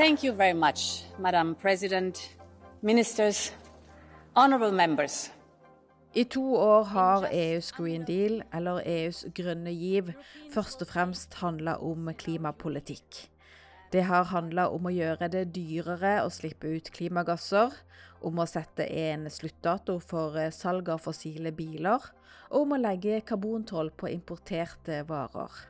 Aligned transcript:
Thank 0.00 0.24
you 0.24 0.32
very 0.32 0.54
much, 0.54 1.04
Madam 1.18 1.54
President, 1.54 2.36
ministers, 2.82 3.52
honorable 4.34 4.72
members. 4.72 5.30
I 6.14 6.24
to 6.24 6.54
år 6.56 6.82
har 6.82 7.26
EUs 7.32 7.72
Green 7.72 8.04
Deal, 8.04 8.42
eller 8.54 8.80
EUs 8.86 9.26
grønne 9.34 9.74
giv, 9.76 10.08
først 10.54 10.80
og 10.82 10.88
fremst 10.88 11.34
handla 11.42 11.74
om 11.84 12.08
klimapolitikk. 12.16 13.18
Det 13.92 14.06
har 14.08 14.24
handla 14.32 14.70
om 14.72 14.88
å 14.88 14.94
gjøre 14.94 15.28
det 15.28 15.42
dyrere 15.52 16.14
å 16.24 16.30
slippe 16.32 16.72
ut 16.72 16.88
klimagasser, 16.96 17.76
om 18.24 18.40
å 18.40 18.46
sette 18.48 18.86
en 18.88 19.28
sluttdato 19.28 19.98
for 20.00 20.38
salg 20.48 20.88
av 20.88 21.04
fossile 21.04 21.52
biler, 21.52 22.00
og 22.48 22.62
om 22.62 22.72
å 22.72 22.80
legge 22.80 23.20
karbontoll 23.20 23.92
på 23.92 24.08
importerte 24.08 25.02
varer. 25.12 25.60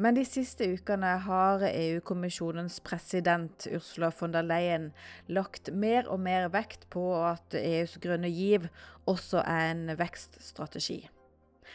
Men 0.00 0.16
de 0.16 0.22
siste 0.24 0.64
ukene 0.64 1.10
har 1.26 1.60
EU-kommisjonens 1.68 2.78
president 2.80 3.66
Ursula 3.68 4.08
von 4.16 4.32
der 4.32 4.46
Leyen 4.46 4.86
lagt 5.28 5.68
mer 5.76 6.08
og 6.08 6.22
mer 6.24 6.46
vekt 6.48 6.86
på 6.94 7.02
at 7.20 7.52
EUs 7.58 7.98
grønne 8.00 8.30
giv 8.32 8.64
også 9.10 9.42
er 9.44 9.74
en 9.74 9.92
vekststrategi. 10.00 11.02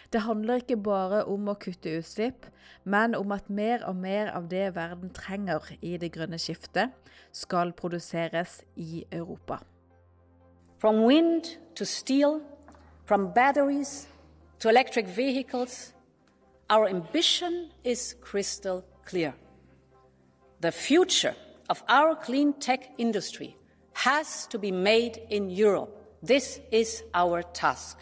Det 0.10 0.24
handler 0.26 0.64
ikke 0.64 0.80
bare 0.82 1.22
om 1.30 1.52
å 1.52 1.58
kutte 1.62 2.00
utslipp, 2.00 2.50
men 2.84 3.14
om 3.14 3.32
at 3.36 3.50
mer 3.50 3.86
og 3.86 4.02
mer 4.02 4.34
av 4.34 4.50
det 4.50 4.72
verden 4.74 5.14
trenger 5.14 5.70
i 5.86 5.94
det 6.02 6.10
grønne 6.18 6.42
skiftet, 6.42 6.98
skal 7.32 7.76
produseres 7.78 8.64
i 8.76 9.04
Europa. 9.12 9.60
From 10.82 11.06
wind 11.06 11.60
to 11.76 11.86
steel, 11.86 12.42
from 13.06 13.34
batteries 13.36 14.08
to 14.60 14.70
electric 14.70 15.14
vehicles, 15.14 15.95
our 16.70 16.88
ambition 16.88 17.70
is 17.84 18.16
crystal 18.22 18.84
clear. 19.06 19.34
The 20.62 20.72
future 20.72 21.36
of 21.70 21.84
our 21.88 22.16
clean 22.16 22.54
tech 22.54 22.90
industry 22.98 23.56
has 23.94 24.48
to 24.48 24.60
be 24.60 24.72
made 24.72 25.20
in 25.30 25.50
Europe. 25.50 25.92
This 26.24 26.60
is 26.72 27.04
our 27.14 27.44
task. 27.54 27.98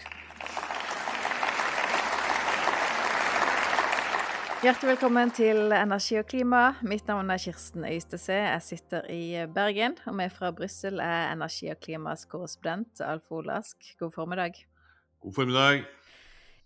Hjertelig 4.64 4.90
velkommen 4.90 5.32
til 5.32 5.58
Energi 5.76 6.16
og 6.16 6.26
klima. 6.26 6.76
Mitt 6.82 7.08
navn 7.08 7.30
er 7.30 7.38
Kirsten 7.38 7.84
Øystese. 7.86 8.34
Jeg 8.34 8.62
sitter 8.62 9.02
i 9.12 9.46
Bergen. 9.54 9.98
Og 10.06 10.16
med 10.16 10.30
fra 10.30 10.52
Brussel 10.52 11.00
er 11.00 11.34
energi 11.34 11.68
og 11.68 11.80
klimas 11.80 12.26
korrespondent 12.26 13.02
Alf 13.02 13.32
Olask. 13.32 13.78
God 14.00 14.12
formiddag. 14.12 14.54
God 15.22 15.34
formiddag. 15.34 15.84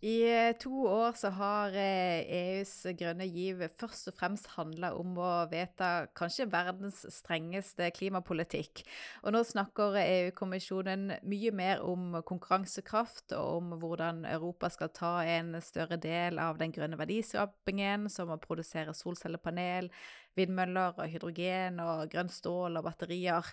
I 0.05 0.29
eh, 0.29 0.53
to 0.61 0.83
år 0.85 1.15
så 1.17 1.31
har 1.33 1.73
EUs 1.73 2.71
eh, 2.85 2.91
e 2.91 2.97
grønne 2.99 3.25
giv 3.33 3.63
først 3.81 4.11
og 4.11 4.13
fremst 4.19 4.51
handla 4.53 4.91
om 4.93 5.15
å 5.17 5.29
vedta 5.49 6.05
kanskje 6.13 6.45
verdens 6.53 6.99
strengeste 7.15 7.87
klimapolitikk. 7.95 8.83
Og 9.23 9.33
nå 9.33 9.41
snakker 9.41 9.97
EU-kommisjonen 10.03 11.15
mye 11.25 11.55
mer 11.57 11.81
om 11.81 12.19
konkurransekraft 12.29 13.33
og 13.39 13.63
om 13.63 13.73
hvordan 13.81 14.21
Europa 14.29 14.69
skal 14.69 14.93
ta 14.93 15.15
en 15.25 15.57
større 15.65 15.97
del 15.97 16.37
av 16.45 16.61
den 16.61 16.77
grønne 16.77 17.01
verdiskapingen, 17.01 18.05
som 18.13 18.29
å 18.29 18.37
produsere 18.37 18.93
solcellepanel, 18.93 19.89
vindmøller, 20.37 21.01
hydrogen 21.09 21.81
og 21.81 22.05
grønt 22.13 22.37
stål 22.37 22.77
og 22.77 22.85
batterier. 22.91 23.49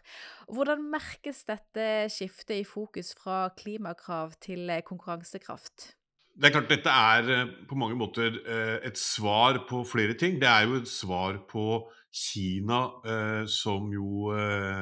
Hvordan 0.52 0.84
merkes 0.92 1.46
dette 1.48 1.90
skiftet 2.12 2.58
i 2.60 2.68
fokus 2.68 3.16
fra 3.16 3.46
klimakrav 3.56 4.36
til 4.44 4.68
konkurransekraft? 4.84 5.94
Det 6.34 6.48
er 6.48 6.54
klart 6.56 6.70
Dette 6.72 6.90
er 6.90 7.28
eh, 7.30 7.50
på 7.68 7.76
mange 7.78 7.94
måter 7.98 8.40
eh, 8.42 8.78
et 8.88 8.98
svar 8.98 9.60
på 9.68 9.84
flere 9.86 10.16
ting. 10.18 10.40
Det 10.42 10.48
er 10.50 10.64
jo 10.66 10.80
et 10.80 10.90
svar 10.90 11.38
på 11.50 11.84
Kina, 12.14 12.80
eh, 13.06 13.44
som 13.50 13.86
jo 13.94 14.32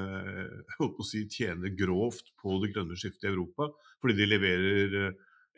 holdt 0.78 0.96
på 0.96 1.04
å 1.04 1.08
si, 1.08 1.26
tjener 1.28 1.74
grovt 1.76 2.32
på 2.40 2.56
det 2.62 2.72
grønne 2.72 2.96
skiftet 2.96 3.28
i 3.28 3.32
Europa. 3.34 3.68
Fordi 4.00 4.16
de 4.16 4.30
leverer 4.30 4.96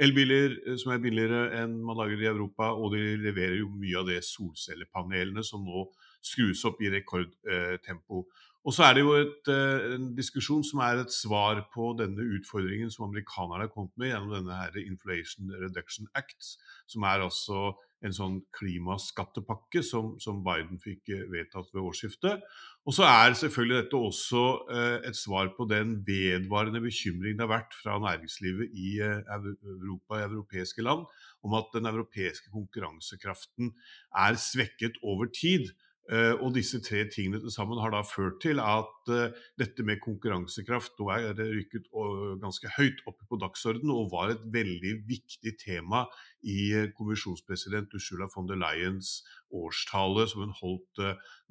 elbiler 0.03 0.57
som 0.83 0.91
er 0.91 1.03
billigere 1.03 1.45
enn 1.61 1.79
man 1.87 2.01
lager 2.01 2.25
i 2.25 2.31
Europa, 2.33 2.73
og 2.75 2.97
de 2.97 3.15
leverer 3.23 3.61
jo 3.61 3.71
mye 3.71 4.01
av 4.01 4.11
det 4.11 4.19
solcellepanelene 4.27 5.47
som 5.47 5.63
nå 5.63 5.87
skrus 6.25 6.65
opp 6.67 6.83
i 6.83 6.91
rekordtempo. 6.91 8.25
Og 8.65 8.73
så 8.73 8.87
er 8.87 8.95
det 8.97 9.03
jo 9.05 9.13
et, 9.19 9.49
eh, 9.53 9.95
en 9.95 10.13
diskusjon 10.17 10.65
som 10.65 10.81
er 10.81 11.03
et 11.03 11.13
svar 11.13 11.61
på 11.75 11.91
denne 11.99 12.25
utfordringen 12.39 12.91
som 12.93 13.11
amerikanerne 13.11 13.67
har 13.67 13.73
kommet 13.73 13.93
med 14.01 14.09
gjennom 14.09 14.33
denne 14.39 14.57
her 14.57 14.79
Inflation 14.81 15.53
Reduction 15.61 16.09
Act, 16.17 16.57
som 16.89 17.05
er 17.05 17.27
altså 17.27 17.75
en 18.05 18.13
sånn 18.13 18.39
klimaskattepakke 18.57 19.83
som, 19.85 20.15
som 20.21 20.41
Biden 20.45 20.81
fikk 20.81 21.13
eh, 21.13 21.27
vedtatt 21.29 21.69
ved 21.75 21.85
årsskiftet. 21.85 22.41
Og 22.89 22.97
så 22.97 23.05
er 23.09 23.37
selvfølgelig 23.37 23.83
dette 23.83 24.01
også 24.01 24.43
eh, 24.73 24.99
et 25.11 25.21
svar 25.21 25.53
på 25.57 25.69
den 25.69 25.99
vedvarende 26.09 26.81
bekymring 26.85 27.37
det 27.37 27.45
har 27.45 27.53
vært 27.53 27.77
fra 27.77 28.01
næringslivet 28.01 28.73
i 28.73 28.97
Europa 29.05 30.23
og 30.23 30.29
europeiske 30.31 30.85
land 30.85 31.05
om 31.45 31.57
at 31.61 31.73
den 31.77 31.89
europeiske 31.93 32.49
konkurransekraften 32.53 33.75
er 34.17 34.41
svekket 34.41 34.97
over 35.05 35.29
tid. 35.29 35.69
Uh, 36.13 36.37
og 36.45 36.55
disse 36.55 36.81
tre 36.85 37.07
tingene 37.09 37.41
til 37.41 37.51
sammen 37.51 37.81
har 37.81 37.95
da 37.95 38.03
ført 38.05 38.43
til 38.43 38.61
at 38.61 38.91
uh, 39.13 39.31
dette 39.61 39.87
med 39.87 40.03
konkurransekraft 40.05 40.99
nå 41.01 41.11
er 41.15 41.37
det 41.39 41.49
rykket 41.51 41.89
uh, 41.95 42.35
ganske 42.43 42.71
høyt 42.77 43.03
oppe 43.11 43.27
på 43.31 43.41
dagsordenen 43.43 43.95
og 43.95 44.13
var 44.15 44.35
et 44.35 44.45
veldig 44.55 44.95
viktig 45.09 45.57
tema 45.63 46.05
i 46.45 46.91
kommisjonspresident 46.97 47.95
Ursula 47.97 48.29
von 48.35 48.49
der 48.51 48.61
Leyens 48.61 49.23
årstale 49.55 50.27
som 50.29 50.45
hun 50.45 50.55
holdt 50.59 51.01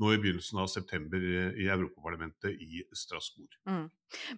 nå 0.01 0.11
i 0.13 0.19
begynnelsen 0.21 0.59
av 0.61 0.69
september 0.69 1.23
i 1.23 1.65
Europaparlamentet 1.65 2.61
i 2.61 2.83
Strasbourg. 2.93 3.57
Mm. 3.69 3.87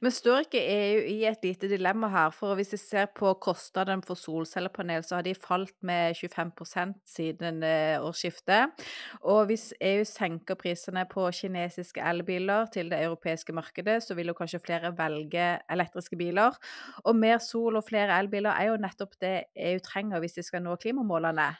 Men 0.01 0.13
står 0.13 0.45
ikke 0.45 0.61
EU 0.61 0.99
i 1.11 1.17
et 1.27 1.43
lite 1.43 1.69
dilemma 1.71 2.09
her? 2.11 2.33
For 2.35 2.55
hvis 2.57 2.73
vi 2.75 2.79
ser 2.79 3.09
på 3.15 3.33
kostnadene 3.43 4.05
for 4.05 4.19
solcellepanel, 4.19 5.03
så 5.03 5.19
har 5.19 5.25
de 5.25 5.35
falt 5.35 5.75
med 5.85 6.15
25 6.15 6.95
siden 7.05 7.63
eh, 7.63 7.97
årsskiftet. 8.03 8.85
Og 9.23 9.45
hvis 9.49 9.71
EU 9.81 10.05
senker 10.07 10.59
prisene 10.59 11.05
på 11.11 11.27
kinesiske 11.31 12.01
elbiler 12.01 12.69
til 12.73 12.91
det 12.91 13.04
europeiske 13.07 13.55
markedet, 13.55 14.01
så 14.03 14.17
vil 14.17 14.31
jo 14.31 14.38
kanskje 14.38 14.61
flere 14.63 14.91
velge 14.97 15.45
elektriske 15.71 16.17
biler. 16.19 16.57
Og 17.05 17.16
mer 17.17 17.39
sol 17.43 17.79
og 17.79 17.85
flere 17.88 18.17
elbiler 18.19 18.53
er 18.55 18.71
jo 18.71 18.81
nettopp 18.81 19.16
det 19.21 19.35
EU 19.69 19.83
trenger 19.85 20.23
hvis 20.23 20.39
de 20.39 20.45
skal 20.47 20.66
nå 20.66 20.75
klimamålene. 20.81 21.51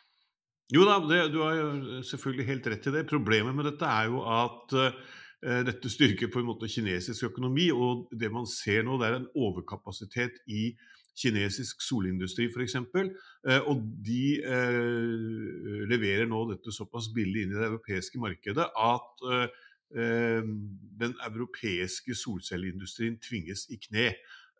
Jo 0.74 0.86
da, 0.88 0.98
det, 1.06 1.20
du 1.34 1.44
har 1.44 1.54
jo 1.60 2.02
selvfølgelig 2.10 2.48
helt 2.48 2.68
rett 2.74 2.90
i 2.90 2.96
det. 2.96 3.06
Problemet 3.10 3.54
med 3.56 3.70
dette 3.70 3.86
er 3.86 4.10
jo 4.10 4.24
at 4.26 4.74
uh, 4.74 5.62
dette 5.68 5.92
styrker 5.94 6.32
på 6.34 6.42
en 6.42 6.50
måte 6.50 6.70
kinesisk 6.72 7.30
økonomi. 7.30 7.70
Og 7.70 8.10
det 8.18 8.32
man 8.34 8.50
ser 8.50 8.86
nå, 8.86 8.98
det 8.98 9.10
er 9.10 9.20
en 9.20 9.30
overkapasitet 9.38 10.42
i 10.50 10.72
kinesisk 11.16 11.84
solindustri 11.86 12.50
f.eks. 12.50 12.76
Uh, 12.96 13.62
og 13.70 13.86
de 14.06 14.24
uh, 14.42 15.86
leverer 15.92 16.28
nå 16.30 16.44
dette 16.52 16.74
såpass 16.76 17.12
billig 17.16 17.46
inn 17.46 17.56
i 17.56 17.60
det 17.60 17.70
europeiske 17.70 18.22
markedet 18.22 18.66
at 18.66 19.26
uh, 19.30 19.46
den 19.94 21.14
europeiske 21.24 22.16
solcelleindustrien 22.18 23.20
tvinges 23.22 23.68
i 23.72 23.78
kne. 23.80 24.10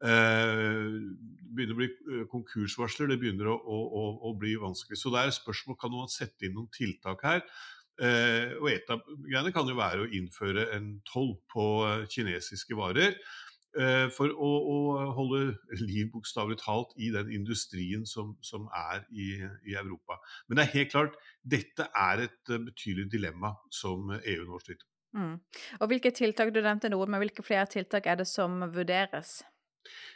Eh, 0.04 0.90
det 0.92 1.54
begynner 1.56 1.76
å 1.76 1.80
bli 1.80 1.88
eh, 1.88 2.26
konkursvarsler, 2.32 3.10
det 3.10 3.20
begynner 3.22 3.48
å, 3.54 3.56
å, 3.56 4.04
å, 4.28 4.34
bli 4.38 4.58
vanskelig. 4.60 5.00
Så 5.00 5.12
det 5.14 5.22
er 5.22 5.32
et 5.32 5.38
spørsmål 5.38 5.80
kan 5.80 5.94
man 5.94 6.12
sette 6.12 6.48
inn 6.48 6.58
noen 6.58 6.70
tiltak 6.76 7.24
her. 7.26 7.42
Eh, 7.96 8.58
og 8.60 8.70
et 8.74 8.92
av 8.92 9.06
greiene 9.24 9.54
kan 9.56 9.70
jo 9.72 9.78
være 9.80 10.04
å 10.04 10.12
innføre 10.20 10.68
en 10.76 10.98
toll 11.08 11.38
på 11.52 11.66
kinesiske 12.12 12.78
varer. 12.78 13.20
For 14.16 14.32
å, 14.32 14.50
å 14.72 14.76
holde 15.18 15.58
liv 15.82 16.06
bokstavelig 16.14 16.62
talt 16.62 16.94
i 16.96 17.10
den 17.12 17.28
industrien 17.36 18.06
som, 18.08 18.30
som 18.40 18.70
er 18.72 19.02
i, 19.12 19.34
i, 19.68 19.76
Europa. 19.76 20.16
Men 20.48 20.62
det 20.62 20.64
er 20.64 20.74
helt 20.78 20.94
klart, 20.94 21.18
dette 21.44 21.90
er 21.92 22.24
et 22.30 22.54
betydelig 22.54 23.10
dilemma 23.12 23.52
som 23.68 24.14
EU 24.16 24.48
nå 24.48 24.62
sliter 24.64 24.86
med. 24.86 24.95
Mm. 25.16 25.36
Og 25.80 25.90
Hvilke 25.92 26.12
tiltak 26.12 26.52
du 26.54 26.62
nevnte 26.62 26.92
noe, 26.92 27.08
men 27.08 27.22
hvilke 27.24 27.46
flere 27.46 27.68
tiltak 27.72 28.08
er 28.12 28.20
det 28.20 28.28
som 28.30 28.60
vurderes? 28.74 29.40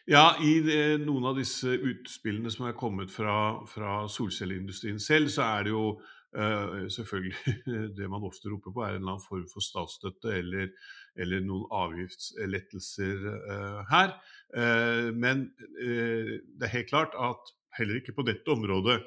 Ja, 0.10 0.34
i 0.42 0.60
det, 0.66 1.02
noen 1.04 1.28
av 1.30 1.38
disse 1.38 1.76
utspillene 1.76 2.52
som 2.54 2.66
er 2.68 2.78
kommet 2.78 3.12
fra, 3.14 3.60
fra 3.70 4.02
solcelleindustrien 4.10 5.00
selv, 5.02 5.30
så 5.34 5.46
er 5.46 5.68
det 5.68 5.74
jo 5.76 5.84
uh, 6.00 6.88
selvfølgelig 6.90 7.54
det 8.00 8.10
man 8.10 8.26
ofte 8.26 8.50
roper 8.50 8.74
på, 8.74 8.84
er 8.84 8.96
en 8.96 9.04
eller 9.04 9.16
annen 9.16 9.28
form 9.28 9.46
for 9.52 9.64
statsstøtte 9.64 10.34
eller, 10.40 10.72
eller 11.20 11.46
noen 11.46 11.70
avgiftslettelser 11.84 13.30
uh, 13.30 13.80
her. 13.92 14.18
Uh, 14.56 15.14
men 15.14 15.52
det 15.78 16.66
er 16.66 16.76
helt 16.80 16.90
klart 16.90 17.14
at 17.14 17.54
heller 17.78 18.02
ikke 18.02 18.18
på 18.18 18.26
dette 18.28 18.50
området 18.52 19.00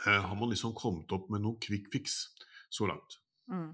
har 0.00 0.34
man 0.38 0.52
liksom 0.52 0.70
kommet 0.78 1.10
opp 1.12 1.26
med 1.32 1.42
noen 1.42 1.58
quick 1.62 1.88
fix 1.92 2.20
så 2.72 2.86
langt. 2.86 3.16
Mm. 3.50 3.72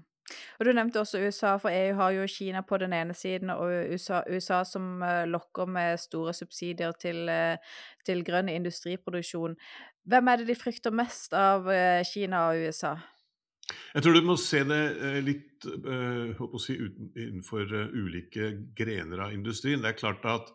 Og 0.59 0.65
Du 0.65 0.71
nevnte 0.75 0.99
også 0.99 1.21
USA, 1.23 1.55
for 1.61 1.69
EU 1.71 1.95
har 1.95 2.11
jo 2.15 2.27
Kina 2.27 2.61
på 2.61 2.77
den 2.81 2.93
ene 2.93 3.13
siden, 3.13 3.49
og 3.49 3.91
USA, 3.93 4.21
USA 4.29 4.63
som 4.67 5.01
uh, 5.01 5.23
lokker 5.29 5.65
med 5.65 5.99
store 6.01 6.33
subsidier 6.33 6.91
til, 6.99 7.29
uh, 7.29 7.55
til, 8.05 8.23
grønn 8.27 8.49
industriproduksjon. 8.49 9.55
Hvem 10.07 10.27
er 10.27 10.35
det 10.41 10.47
de 10.49 10.55
frykter 10.55 10.91
mest 10.95 11.33
av 11.33 11.67
uh, 11.67 12.03
Kina 12.07 12.47
og 12.49 12.67
USA? 12.67 12.95
Jeg 13.93 14.03
tror 14.03 14.13
du 14.15 14.21
må 14.23 14.37
se 14.39 14.63
det 14.63 14.83
litt 15.27 15.65
si, 16.63 16.75
innenfor 17.19 17.73
ulike 17.91 18.53
grener 18.77 19.25
av 19.25 19.33
industrien. 19.35 19.81
Det 19.83 19.89
er 19.91 19.97
klart 19.99 20.23
at 20.23 20.53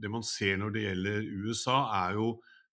det 0.00 0.10
man 0.10 0.24
ser 0.26 0.58
når 0.58 0.74
det 0.74 0.82
gjelder 0.88 1.28
USA, 1.46 1.78
er 2.00 2.18
jo 2.18 2.26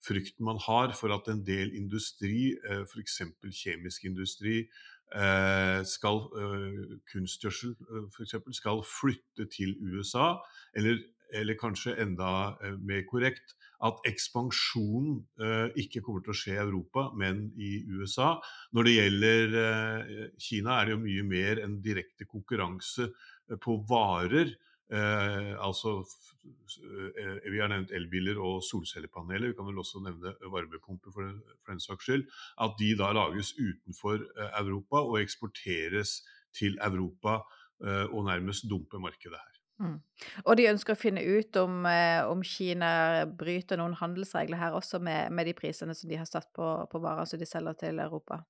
frykten 0.05 0.45
man 0.45 0.59
har 0.67 0.93
for 0.97 1.13
at 1.15 1.27
en 1.31 1.43
del 1.45 1.73
industri, 1.77 2.51
f.eks. 2.85 3.21
kjemisk 3.63 4.05
industri, 4.09 4.61
skal 5.87 6.17
kunstgjødsel 7.11 7.75
f.eks. 8.11 8.35
skal 8.57 8.81
flytte 8.83 9.47
til 9.53 9.77
USA, 9.79 10.33
eller, 10.75 10.99
eller 11.31 11.55
kanskje 11.59 11.95
enda 12.03 12.57
mer 12.83 13.05
korrekt 13.07 13.55
at 13.87 14.01
ekspansjonen 14.09 15.21
ikke 15.79 16.01
kommer 16.03 16.25
til 16.25 16.33
å 16.33 16.37
skje 16.37 16.55
i 16.57 16.61
Europa, 16.63 17.07
men 17.15 17.47
i 17.55 17.77
USA. 17.93 18.35
Når 18.73 18.87
det 18.87 18.95
gjelder 18.95 19.57
Kina, 20.41 20.79
er 20.79 20.89
det 20.89 20.95
jo 20.95 21.03
mye 21.03 21.27
mer 21.29 21.61
en 21.63 21.77
direkte 21.85 22.27
konkurranse 22.27 23.11
på 23.63 23.77
varer. 23.89 24.55
Eh, 24.87 25.65
altså, 25.67 26.05
eh, 27.19 27.51
vi 27.51 27.59
har 27.59 27.67
nevnt 27.71 27.91
elbiler 27.91 28.39
og 28.39 28.61
solcellepaneler. 28.63 29.51
Vi 29.51 29.57
kan 29.57 29.67
vel 29.67 29.81
også 29.83 29.99
nevne 30.05 30.33
varmepumper 30.47 31.11
for, 31.11 31.33
for 31.65 31.73
den 31.73 31.83
saks 31.83 32.07
skyld. 32.07 32.25
At 32.63 32.77
de 32.79 32.93
da 32.99 33.11
lages 33.15 33.53
utenfor 33.59 34.23
eh, 34.23 34.49
Europa 34.61 35.03
og 35.03 35.19
eksporteres 35.21 36.21
til 36.55 36.79
Europa 36.81 37.41
eh, 37.83 38.05
og 38.07 38.25
nærmest 38.29 38.69
dumper 38.69 39.03
markedet 39.03 39.35
her. 39.35 39.53
Mm. 39.77 39.99
Og 40.45 40.55
de 40.57 40.69
ønsker 40.71 40.95
å 40.95 40.97
finne 40.97 41.21
ut 41.21 41.57
om, 41.61 41.83
eh, 41.85 42.23
om, 42.25 42.41
Kina 42.41 43.25
bryter 43.29 43.77
noen 43.77 43.93
handelsregler 43.99 44.57
her 44.57 44.77
også, 44.77 44.99
med, 45.03 45.29
med 45.35 45.45
de 45.45 45.53
prisene 45.57 45.93
som 45.95 46.09
de 46.09 46.17
har 46.17 46.29
satt 46.29 46.49
på, 46.55 46.69
på 46.89 47.01
varer 47.03 47.27
som 47.29 47.41
de 47.41 47.45
selger 47.45 47.77
til 47.83 47.99
Europa? 48.01 48.41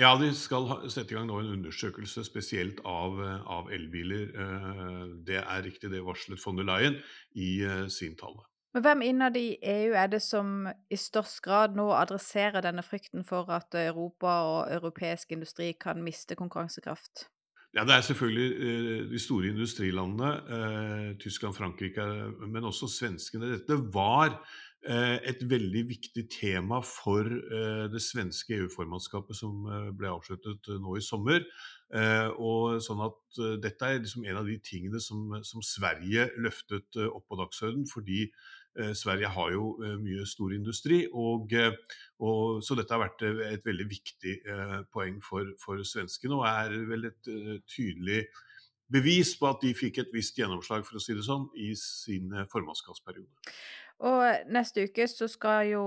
Ja, 0.00 0.14
de 0.16 0.30
skal 0.32 0.70
sette 0.88 1.12
i 1.12 1.16
gang 1.18 1.26
nå 1.28 1.36
en 1.42 1.50
undersøkelse 1.52 2.24
spesielt 2.24 2.80
av, 2.88 3.18
eh, 3.20 3.42
av 3.44 3.68
elbiler. 3.72 4.30
Eh, 4.32 5.02
det 5.26 5.42
er 5.42 5.66
riktig, 5.66 5.90
det 5.92 6.00
varslet 6.04 6.40
von 6.40 6.56
der 6.56 6.64
Leyen 6.64 6.96
i 7.36 7.60
eh, 7.60 7.88
sin 7.88 8.16
tale. 8.16 8.46
Men 8.72 8.86
hvem 8.86 9.02
innad 9.04 9.36
i 9.36 9.58
EU 9.60 9.92
er 9.92 10.08
det 10.08 10.22
som 10.24 10.64
i 10.88 10.96
størst 10.96 11.42
grad 11.44 11.76
nå 11.76 11.90
adresserer 11.92 12.64
denne 12.64 12.80
frykten 12.80 13.26
for 13.28 13.50
at 13.52 13.74
Europa 13.76 14.32
og 14.48 14.72
europeisk 14.72 15.36
industri 15.36 15.74
kan 15.76 16.00
miste 16.00 16.38
konkurransekraft? 16.40 17.28
Ja, 17.74 17.84
Det 17.84 17.92
er 17.92 18.00
selvfølgelig 18.00 19.10
de 19.10 19.18
store 19.18 19.48
industrilandene, 19.48 21.16
Tyskland, 21.20 21.54
Frankrike, 21.54 22.04
men 22.48 22.64
også 22.64 22.88
svenskene. 22.88 23.52
Dette 23.58 23.76
var 23.92 24.40
et 24.82 25.42
veldig 25.46 25.84
viktig 25.86 26.24
tema 26.32 26.80
for 26.82 27.28
eh, 27.28 27.84
det 27.92 28.02
svenske 28.02 28.56
EU-formannskapet 28.56 29.38
som 29.38 29.66
eh, 29.70 29.90
ble 29.94 30.10
avsluttet 30.10 30.72
nå 30.82 30.96
i 30.98 31.04
sommer. 31.04 31.46
Og 32.40 32.78
sånn 32.80 33.02
at 33.04 33.36
Dette 33.60 33.84
er 33.84 33.98
liksom 33.98 34.22
en 34.24 34.38
av 34.40 34.46
de 34.48 34.54
tingene 34.64 34.96
som, 35.04 35.34
som 35.44 35.60
Sverige 35.60 36.22
løftet 36.40 36.96
opp 37.04 37.26
på 37.28 37.36
dagsordenen. 37.36 37.84
fordi 37.84 38.30
Sverige 38.96 39.28
har 39.28 39.50
jo 39.52 39.74
mye 40.00 40.24
stor 40.24 40.54
industri, 40.56 41.02
og, 41.12 41.52
og, 42.16 42.62
så 42.64 42.78
dette 42.78 42.96
har 42.96 43.02
vært 43.02 43.26
et 43.28 43.68
veldig 43.68 43.86
viktig 43.90 44.34
poeng 44.88 45.20
for, 45.20 45.52
for 45.60 45.84
svenskene. 45.84 46.38
Og 46.38 46.48
er 46.48 46.78
vel 46.88 47.10
et 47.10 47.30
tydelig 47.68 48.22
bevis 48.88 49.36
på 49.36 49.52
at 49.52 49.60
de 49.60 49.76
fikk 49.76 50.00
et 50.00 50.16
visst 50.16 50.40
gjennomslag 50.40 50.88
for 50.88 50.96
å 50.96 51.04
si 51.04 51.12
det 51.12 51.28
sånn, 51.28 51.50
i 51.60 51.74
sin 51.76 52.32
formannskapsperiode. 52.48 53.28
Og 54.02 54.48
neste 54.50 54.82
uke 54.88 55.04
så 55.06 55.28
skal 55.30 55.68
jo 55.70 55.82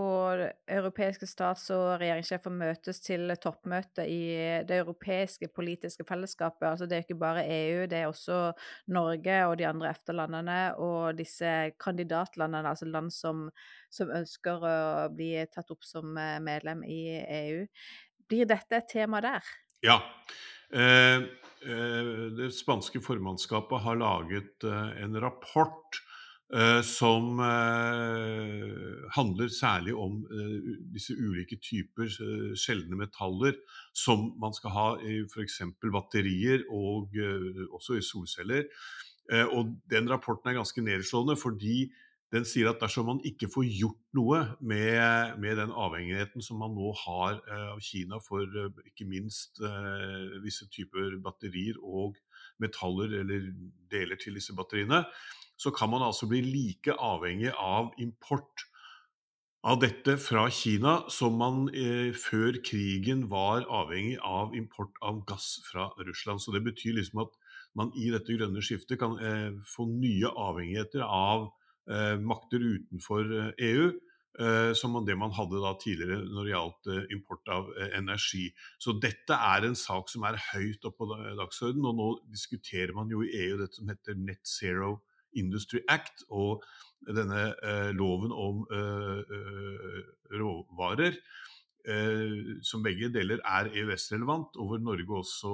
europeiske 0.72 1.28
stats- 1.28 1.68
og 1.76 1.98
regjeringssjefer 2.00 2.54
møtes 2.54 3.02
til 3.04 3.34
toppmøte 3.44 4.06
i 4.08 4.22
det 4.64 4.78
europeiske 4.86 5.50
politiske 5.52 6.06
fellesskapet. 6.08 6.64
Altså 6.70 6.88
det 6.88 6.96
er 6.96 7.04
ikke 7.04 7.20
bare 7.20 7.44
EU, 7.44 7.84
det 7.92 8.00
er 8.00 8.08
også 8.08 8.40
Norge 8.96 9.42
og 9.50 9.58
de 9.60 9.68
andre 9.68 9.92
EFTA-landene 9.92 10.60
og 10.80 11.20
disse 11.20 11.52
kandidatlandene, 11.84 12.72
altså 12.72 12.88
land 12.88 13.12
som, 13.12 13.50
som, 13.92 14.16
ønsker 14.16 14.64
å 14.64 14.78
bli 15.12 15.34
tatt 15.52 15.76
opp 15.76 15.84
som 15.84 16.16
eh, 16.16 16.40
medlem 16.40 16.88
i 16.88 17.20
EU. 17.20 17.66
Blir 18.32 18.48
dette 18.48 18.80
et 18.80 18.92
tema 18.96 19.20
der? 19.26 19.44
Ja. 19.84 20.00
Eh, 20.72 21.20
eh, 21.68 22.16
det 22.40 22.54
spanske 22.56 23.04
formannskapet 23.04 23.84
har 23.84 24.00
laget 24.00 24.64
eh, 24.64 25.04
en 25.04 25.20
rapport 25.20 26.05
som 26.88 27.40
uh, 27.44 29.10
handler 29.12 29.50
særlig 29.52 29.96
om 30.00 30.22
uh, 30.30 30.70
disse 30.94 31.16
ulike 31.18 31.58
typer 31.60 32.08
sjeldne 32.56 32.96
metaller 32.96 33.58
som 33.92 34.30
man 34.40 34.56
skal 34.56 34.72
ha 34.72 34.88
i 35.04 35.18
f.eks. 35.26 35.60
batterier 35.84 36.64
og 36.72 37.12
også 37.76 38.00
i 38.00 38.06
solceller. 38.06 38.70
og 39.52 39.76
Den 39.92 40.10
rapporten 40.10 40.50
er 40.50 40.60
ganske 40.60 40.82
nedslående, 40.82 41.36
fordi 41.36 41.92
den 42.32 42.46
sier 42.46 42.70
at 42.70 42.82
dersom 42.82 43.08
man 43.10 43.22
ikke 43.26 43.50
får 43.52 43.66
gjort 43.70 44.02
noe 44.18 44.42
med, 44.60 45.40
med 45.40 45.58
den 45.60 45.72
avhengigheten 45.72 46.44
som 46.44 46.60
man 46.62 46.76
nå 46.76 46.92
har 47.06 47.40
av 47.72 47.80
Kina 47.84 48.20
for 48.24 48.46
ikke 48.86 49.08
minst 49.08 49.62
visse 50.44 50.68
typer 50.72 51.18
batterier 51.24 51.80
og 51.82 52.20
metaller 52.62 53.20
eller 53.22 53.50
deler 53.92 54.20
til 54.20 54.38
disse 54.38 54.56
batteriene, 54.56 55.04
så 55.58 55.72
kan 55.72 55.92
man 55.92 56.04
altså 56.06 56.28
bli 56.30 56.42
like 56.44 56.96
avhengig 57.00 57.54
av 57.56 57.94
import 58.02 58.68
av 59.66 59.80
dette 59.82 60.14
fra 60.22 60.46
Kina 60.54 61.00
som 61.10 61.40
man 61.42 61.66
eh, 61.74 62.14
før 62.14 62.60
krigen 62.66 63.26
var 63.32 63.66
avhengig 63.66 64.20
av 64.22 64.54
import 64.58 64.94
av 65.02 65.24
gass 65.26 65.56
fra 65.66 65.90
Russland. 66.06 66.44
Så 66.44 66.54
det 66.54 66.62
betyr 66.68 67.00
liksom 67.00 67.24
at 67.26 67.34
man 67.76 67.90
i 67.98 68.12
dette 68.14 68.36
grønne 68.38 68.62
skiftet 68.64 69.02
kan 69.02 69.18
eh, 69.18 69.56
få 69.66 69.88
nye 69.90 70.30
avhengigheter 70.30 71.02
av 71.06 71.50
eh, 71.90 72.14
makter 72.22 72.62
utenfor 72.62 73.32
EU. 73.58 73.88
Eh, 73.90 73.96
e 74.36 74.46
eh, 74.46 74.74
som 74.76 74.98
det 75.08 75.16
man 75.16 75.32
hadde 75.32 75.62
da 75.64 75.74
tidligere 75.80 76.26
når 76.28 76.44
det 76.44 76.52
gjaldt 76.52 76.90
eh, 76.92 77.04
import 77.16 77.52
av 77.56 77.74
energi. 77.96 78.50
Så 78.78 78.98
dette 79.00 79.34
er 79.34 79.66
en 79.66 79.78
sak 79.80 80.12
som 80.12 80.28
er 80.28 80.38
høyt 80.52 80.86
oppe 80.86 81.08
på 81.08 81.20
dagsordenen. 81.40 81.90
Og 81.90 81.98
nå 81.98 82.10
diskuterer 82.30 82.94
man 82.94 83.10
jo 83.10 83.24
i 83.24 83.32
EU 83.48 83.58
dette 83.64 83.80
som 83.80 83.90
heter 83.90 84.20
Net 84.20 84.44
Zero 84.44 85.00
Industry 85.36 85.82
Act 85.92 86.26
og 86.30 86.64
denne 87.06 87.42
eh, 87.62 87.92
loven 87.96 88.34
om 88.34 88.64
eh, 88.72 89.20
eh, 89.38 90.00
råvarer. 90.40 91.20
Som 92.66 92.82
begge 92.82 93.12
deler 93.14 93.38
er 93.46 93.68
EØS-relevant, 93.70 94.56
og 94.58 94.72
hvor 94.72 94.80
Norge 94.82 95.18
også 95.20 95.50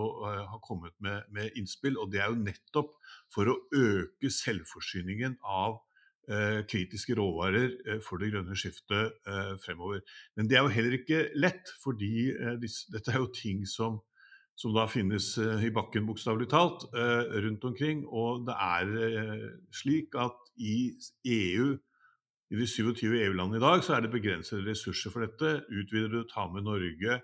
har 0.47 0.61
kommet 0.63 0.93
med, 1.03 1.25
med, 1.27 1.49
innspill. 1.59 1.97
og 1.99 2.07
Det 2.13 2.21
er 2.23 2.29
jo 2.31 2.37
nettopp 2.39 2.93
for 3.35 3.51
å 3.51 3.57
øke 3.75 4.31
selvforsyningen 4.31 5.35
av 5.43 5.81
kritiske 6.71 7.17
råvarer 7.19 7.99
for 8.07 8.23
det 8.23 8.29
grønne 8.31 8.55
skiftet 8.55 9.19
fremover. 9.65 9.99
Men 10.39 10.47
det 10.47 10.55
er 10.55 10.63
jo 10.63 10.71
heller 10.77 10.95
ikke 11.01 11.19
lett, 11.35 11.73
fordi 11.83 12.29
dette 12.95 13.11
er 13.11 13.19
jo 13.19 13.27
ting 13.35 13.67
som 13.67 13.99
som 14.61 14.75
da 14.75 14.85
finnes 14.89 15.33
eh, 15.41 15.65
i 15.65 15.71
bakken, 15.73 16.05
bokstavelig 16.05 16.49
talt, 16.51 16.85
eh, 16.93 17.37
rundt 17.45 17.65
omkring. 17.65 18.03
Og 18.07 18.45
det 18.47 18.57
er 18.61 18.91
eh, 19.07 19.47
slik 19.73 20.17
at 20.19 20.37
i 20.61 20.93
EU, 21.33 21.73
i 22.51 22.59
de 22.59 22.67
27 22.67 23.15
EU-landene 23.23 23.61
i 23.61 23.63
dag, 23.63 23.81
så 23.85 23.95
er 23.95 24.05
det 24.05 24.13
begrensede 24.13 24.65
ressurser 24.67 25.13
for 25.13 25.25
dette. 25.25 25.61
Utvider 25.71 26.11
du 26.11 26.23
ta 26.29 26.47
med 26.51 26.67
Norge 26.67 27.21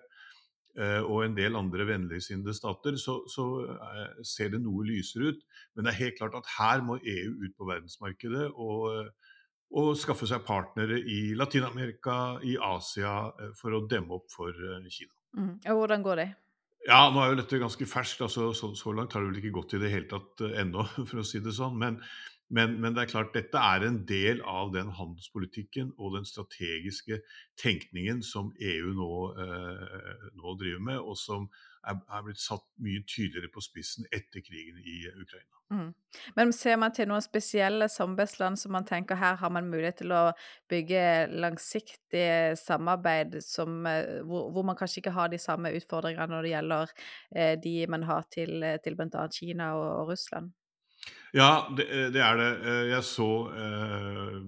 og 0.78 1.24
en 1.24 1.34
del 1.34 1.56
andre 1.58 1.88
vennligsinnede 1.90 2.54
stater, 2.54 3.00
så, 3.02 3.16
så, 3.34 3.46
ser 4.22 4.52
det 4.54 4.60
noe 4.62 4.84
lysere 4.86 5.32
ut. 5.32 5.40
Men 5.74 5.88
det 5.88 5.90
er 5.90 6.04
helt 6.04 6.20
klart 6.20 6.38
at 6.38 6.52
her 6.54 6.84
må 6.86 7.00
EU 7.02 7.32
ut 7.42 7.56
på 7.58 7.66
verdensmarkedet 7.66 8.46
og, 8.54 9.10
og 9.74 9.90
skaffe 9.98 10.30
seg 10.30 10.46
partnere 10.46 11.02
i 11.02 11.34
Latin-Amerika, 11.34 12.38
i 12.46 12.60
Asia, 12.62 13.16
for 13.58 13.74
å 13.74 13.88
demme 13.90 14.22
opp 14.22 14.30
for 14.30 14.54
Kina. 14.86 15.16
Mm. 15.34 15.56
Og 15.66 15.82
hvordan 15.82 16.06
går 16.06 16.22
det? 16.22 16.30
Ja, 16.88 17.10
nå 17.12 17.20
er 17.20 17.34
jo 17.34 17.42
dette 17.42 17.60
ganske 17.60 17.86
ferskt. 17.90 18.22
altså 18.24 18.54
Så, 18.56 18.72
så 18.80 18.94
langt 18.96 19.14
har 19.14 19.24
det 19.24 19.34
vel 19.34 19.42
ikke 19.42 19.58
gått 19.60 19.76
i 19.76 19.82
det 19.82 19.92
hele 19.92 20.08
tatt 20.08 20.44
uh, 20.46 20.54
ennå, 20.62 20.88
for 21.10 21.20
å 21.20 21.28
si 21.28 21.42
det 21.44 21.56
sånn. 21.58 21.76
Men, 21.82 22.00
men, 22.48 22.78
men, 22.80 22.96
det 22.96 23.04
er 23.04 23.12
klart, 23.12 23.34
dette 23.36 23.60
er 23.60 23.84
en 23.84 24.00
del 24.08 24.40
av 24.48 24.72
den 24.76 24.94
handelspolitikken 24.96 25.92
og 25.98 26.16
den 26.16 26.28
strategiske 26.28 27.20
tenkningen 27.60 28.24
som 28.24 28.54
EU 28.56 28.94
nå, 28.96 29.12
uh, 29.36 30.30
nå 30.40 30.56
driver 30.62 30.86
med, 30.92 31.02
og 31.04 31.20
som 31.20 31.50
er, 31.88 32.00
er, 32.12 32.24
blitt 32.26 32.42
satt 32.42 32.66
mye 32.84 33.04
tydeligere 33.08 33.52
på 33.54 33.64
spissen 33.64 34.08
etter 34.12 34.44
krigen 34.46 34.80
i 34.84 34.98
Ukraina. 35.10 35.54
Mm. 35.74 35.90
Men 36.38 36.54
ser 36.56 36.78
man 36.80 36.94
til 36.96 37.10
noen 37.10 37.24
spesielle 37.24 37.90
samarbeidsland 37.92 38.60
som 38.60 38.72
man 38.76 38.86
tenker 38.88 39.20
her 39.20 39.36
har 39.42 39.52
man 39.52 39.68
mulighet 39.68 40.00
til 40.00 40.14
å 40.16 40.22
bygge 40.72 41.02
langsiktig 41.34 42.30
samarbeid 42.62 43.40
som, 43.44 43.82
eh, 43.90 44.22
hvor, 44.24 44.48
hvor, 44.56 44.68
man 44.68 44.80
kanskje 44.80 45.02
ikke 45.02 45.16
har 45.18 45.34
de 45.34 45.42
samme 45.42 45.74
utfordringene 45.76 46.32
når 46.32 46.48
det 46.48 46.54
gjelder 46.54 46.96
eh, 47.36 47.54
de 47.66 47.76
man 47.92 48.08
har 48.08 48.30
til, 48.32 48.64
til 48.84 48.96
bl.a. 48.96 49.28
Kina 49.34 49.74
og, 49.76 49.90
og, 49.90 50.14
Russland? 50.14 50.54
Ja, 51.36 51.68
det, 51.78 51.88
eh, 51.92 52.08
det, 52.16 52.24
er 52.24 52.40
det. 52.40 52.52
Eh, 52.64 52.84
jeg 52.94 53.04
så 53.04 53.32
eh, 53.52 54.40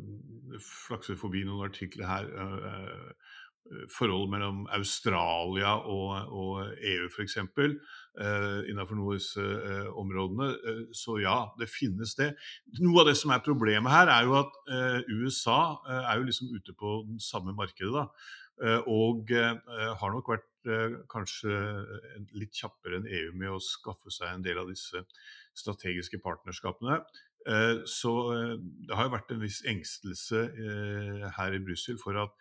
flakset 0.63 1.19
forbi 1.19 1.43
noen 1.48 1.67
artikler 1.67 2.08
her. 2.10 2.31
Eh, 2.31 3.36
forholdet 3.93 4.31
mellom 4.33 4.61
Australia 4.73 5.75
og, 5.85 6.31
og 6.33 6.73
EU 6.91 7.07
f.eks. 7.09 7.38
Uh, 7.39 8.65
innenfor 8.67 8.97
noen 8.97 9.13
av 9.13 9.19
disse 9.19 9.43
uh. 9.93 10.41
Uh, 10.49 10.81
så 10.95 11.19
ja, 11.21 11.38
det 11.59 11.69
finnes 11.71 12.15
det. 12.19 12.31
Noe 12.81 13.03
av 13.03 13.11
det 13.11 13.17
som 13.19 13.33
er 13.35 13.45
problemet 13.45 13.93
her, 13.93 14.11
er 14.11 14.27
jo 14.27 14.38
at 14.41 14.57
USA 15.09 15.61
er 16.01 16.19
jo 16.19 16.27
liksom 16.27 16.51
ute 16.53 16.75
på 16.77 16.99
den 17.07 17.21
samme 17.23 17.53
markedet. 17.57 17.93
da, 17.93 18.81
Og 18.89 19.31
har 19.31 20.13
nok 20.13 20.33
vært 20.33 20.47
kanskje 21.09 21.53
litt 22.35 22.57
kjappere 22.57 22.99
enn 22.99 23.07
EU 23.07 23.31
med 23.39 23.53
å 23.55 23.63
skaffe 23.63 24.11
seg 24.11 24.33
en 24.33 24.43
del 24.45 24.59
av 24.59 24.69
disse 24.69 25.05
strategiske 25.57 26.19
partnerskapene. 26.23 26.99
Så 27.88 28.13
det 28.59 28.97
har 28.97 29.07
jo 29.07 29.15
vært 29.15 29.31
en 29.33 29.41
viss 29.45 29.61
engstelse 29.69 30.43
her 31.38 31.55
i 31.55 31.63
Brussel 31.63 31.97
for 32.01 32.19
at 32.19 32.35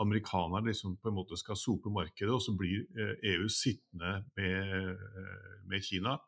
amerikanerne 0.00 0.70
liksom 0.70 0.96
på 1.02 1.10
en 1.10 1.16
måte 1.18 1.38
skal 1.38 1.58
sope 1.58 1.90
markedet, 1.92 2.32
og 2.34 2.42
så 2.42 2.54
blir 2.58 2.86
EU 2.96 3.44
eh, 3.44 3.46
e 3.46 3.52
sittende 3.52 4.14
med, 4.36 4.74
eh, 4.74 5.62
med 5.68 5.84
Kina 5.84 6.18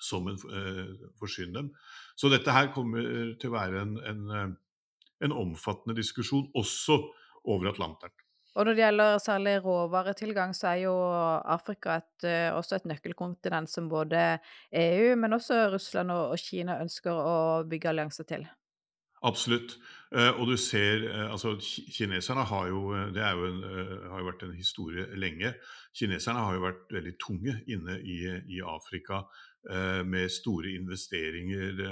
som 0.00 0.30
en 0.30 0.38
forsyner 1.20 1.58
dem. 1.58 1.66
Så 2.16 2.30
dette 2.32 2.52
her 2.56 2.70
kommer 2.72 3.34
til 3.36 3.50
å 3.50 3.52
være 3.52 3.82
en, 3.84 3.98
en, 4.08 4.54
en 5.20 5.34
omfattende 5.36 5.92
diskusjon 5.98 6.46
også 6.56 6.96
over 7.44 7.68
Atlanteren. 7.68 8.14
Og 8.56 8.64
når 8.64 8.78
det 8.78 8.82
gjelder 8.82 9.18
særlig 9.20 9.52
råvaretilgang, 9.66 10.54
så 10.56 10.70
er 10.70 10.78
jo 10.86 10.94
Afrika 11.52 11.98
et, 12.00 12.24
også 12.56 12.78
et 12.78 12.88
nøkkelkontinent 12.88 13.68
som 13.68 13.92
både 13.92 14.38
EU, 14.72 15.12
men 15.20 15.36
også 15.36 15.66
Russland 15.74 16.16
og 16.16 16.32
Kina 16.40 16.80
ønsker 16.80 17.12
å 17.12 17.36
bygge 17.68 17.92
allianser 17.92 18.24
til. 18.32 18.48
Absolutt. 19.20 19.76
Uh, 20.10 20.32
og 20.42 20.48
du 20.50 20.56
ser 20.58 21.04
uh, 21.06 21.28
altså 21.30 21.52
Kineserne 21.94 22.42
har 22.50 22.64
jo 22.66 22.80
eh, 22.98 23.12
Det 23.14 23.22
jo 23.22 23.44
en, 23.46 23.60
har 24.10 24.18
jo 24.18 24.26
vært 24.26 24.42
en 24.42 24.56
historie 24.58 25.04
lenge. 25.14 25.52
Kineserne 25.94 26.42
har 26.42 26.56
jo 26.56 26.64
vært 26.64 26.90
veldig 26.90 27.12
tunge 27.22 27.54
inne 27.70 28.00
i, 28.02 28.24
i 28.50 28.58
Afrika 28.62 29.22
med 30.08 30.30
store 30.32 30.70
investeringer 30.72 31.82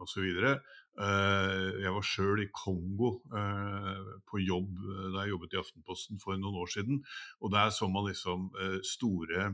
osv. 0.00 0.28
jeg 0.32 1.92
var 1.92 2.06
sjøl 2.08 2.40
i 2.40 2.46
Kongo 2.56 3.10
på 3.28 4.40
jobb 4.40 4.78
da 5.12 5.26
jeg 5.26 5.34
jobbet 5.34 5.52
i 5.52 5.58
Aftenposten 5.60 6.22
for 6.22 6.40
noen 6.40 6.56
år 6.62 6.70
siden. 6.72 7.02
Og 7.44 7.52
der 7.52 7.68
så 7.68 7.90
man 7.92 8.08
liksom 8.08 8.48
store 8.94 9.50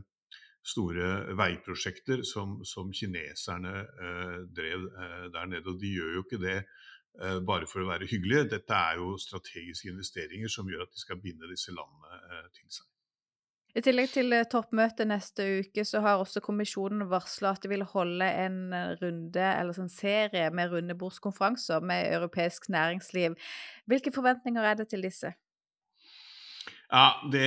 store 0.62 1.34
veiprosjekter 1.34 2.22
som, 2.22 2.60
som 2.62 2.94
kineserne 2.94 3.74
drev 4.54 4.86
der 5.34 5.50
nede. 5.50 5.66
Og 5.66 5.82
de 5.82 5.90
gjør 5.96 6.14
jo 6.14 6.24
ikke 6.28 6.42
det 6.44 6.60
Eh, 6.60 6.98
bare 7.18 7.66
for 7.66 7.82
å 7.82 7.88
være 7.88 8.08
hyggelige. 8.10 8.50
Dette 8.54 8.76
er 8.76 9.00
jo 9.00 9.16
strategiske 9.20 9.90
investeringer 9.90 10.52
som 10.52 10.68
gjør 10.70 10.87
at 10.87 10.94
de 10.94 11.02
skal 11.02 11.20
binde 11.22 11.50
disse 11.50 11.75
landene 11.75 12.20
eh, 12.20 12.46
til 12.54 12.68
seg. 12.78 12.87
I 13.76 13.82
tillegg 13.84 14.12
til 14.14 14.32
eh, 14.34 14.46
toppmøtet 14.50 15.10
neste 15.10 15.46
uke, 15.60 15.84
så 15.87 16.02
har 16.04 16.22
også 16.22 16.42
kommisjonen 16.44 17.08
varsla 17.10 17.52
at 17.54 17.64
de 17.64 17.72
vil 17.72 17.84
holde 17.90 18.28
en 18.44 18.60
runde, 19.02 19.44
eller 19.44 19.72
en 19.75 19.80
sånn 19.82 19.92
serie 19.92 20.48
med 20.54 20.72
rundebordskonferanser 20.72 21.84
med 21.90 22.06
europeisk 22.16 22.70
næringsliv. 22.75 23.37
Hvilke 23.90 24.14
forventninger 24.14 24.64
er 24.64 24.80
det 24.80 24.88
til 24.94 25.04
disse? 25.06 25.34
Ja, 26.88 27.21
det, 27.33 27.45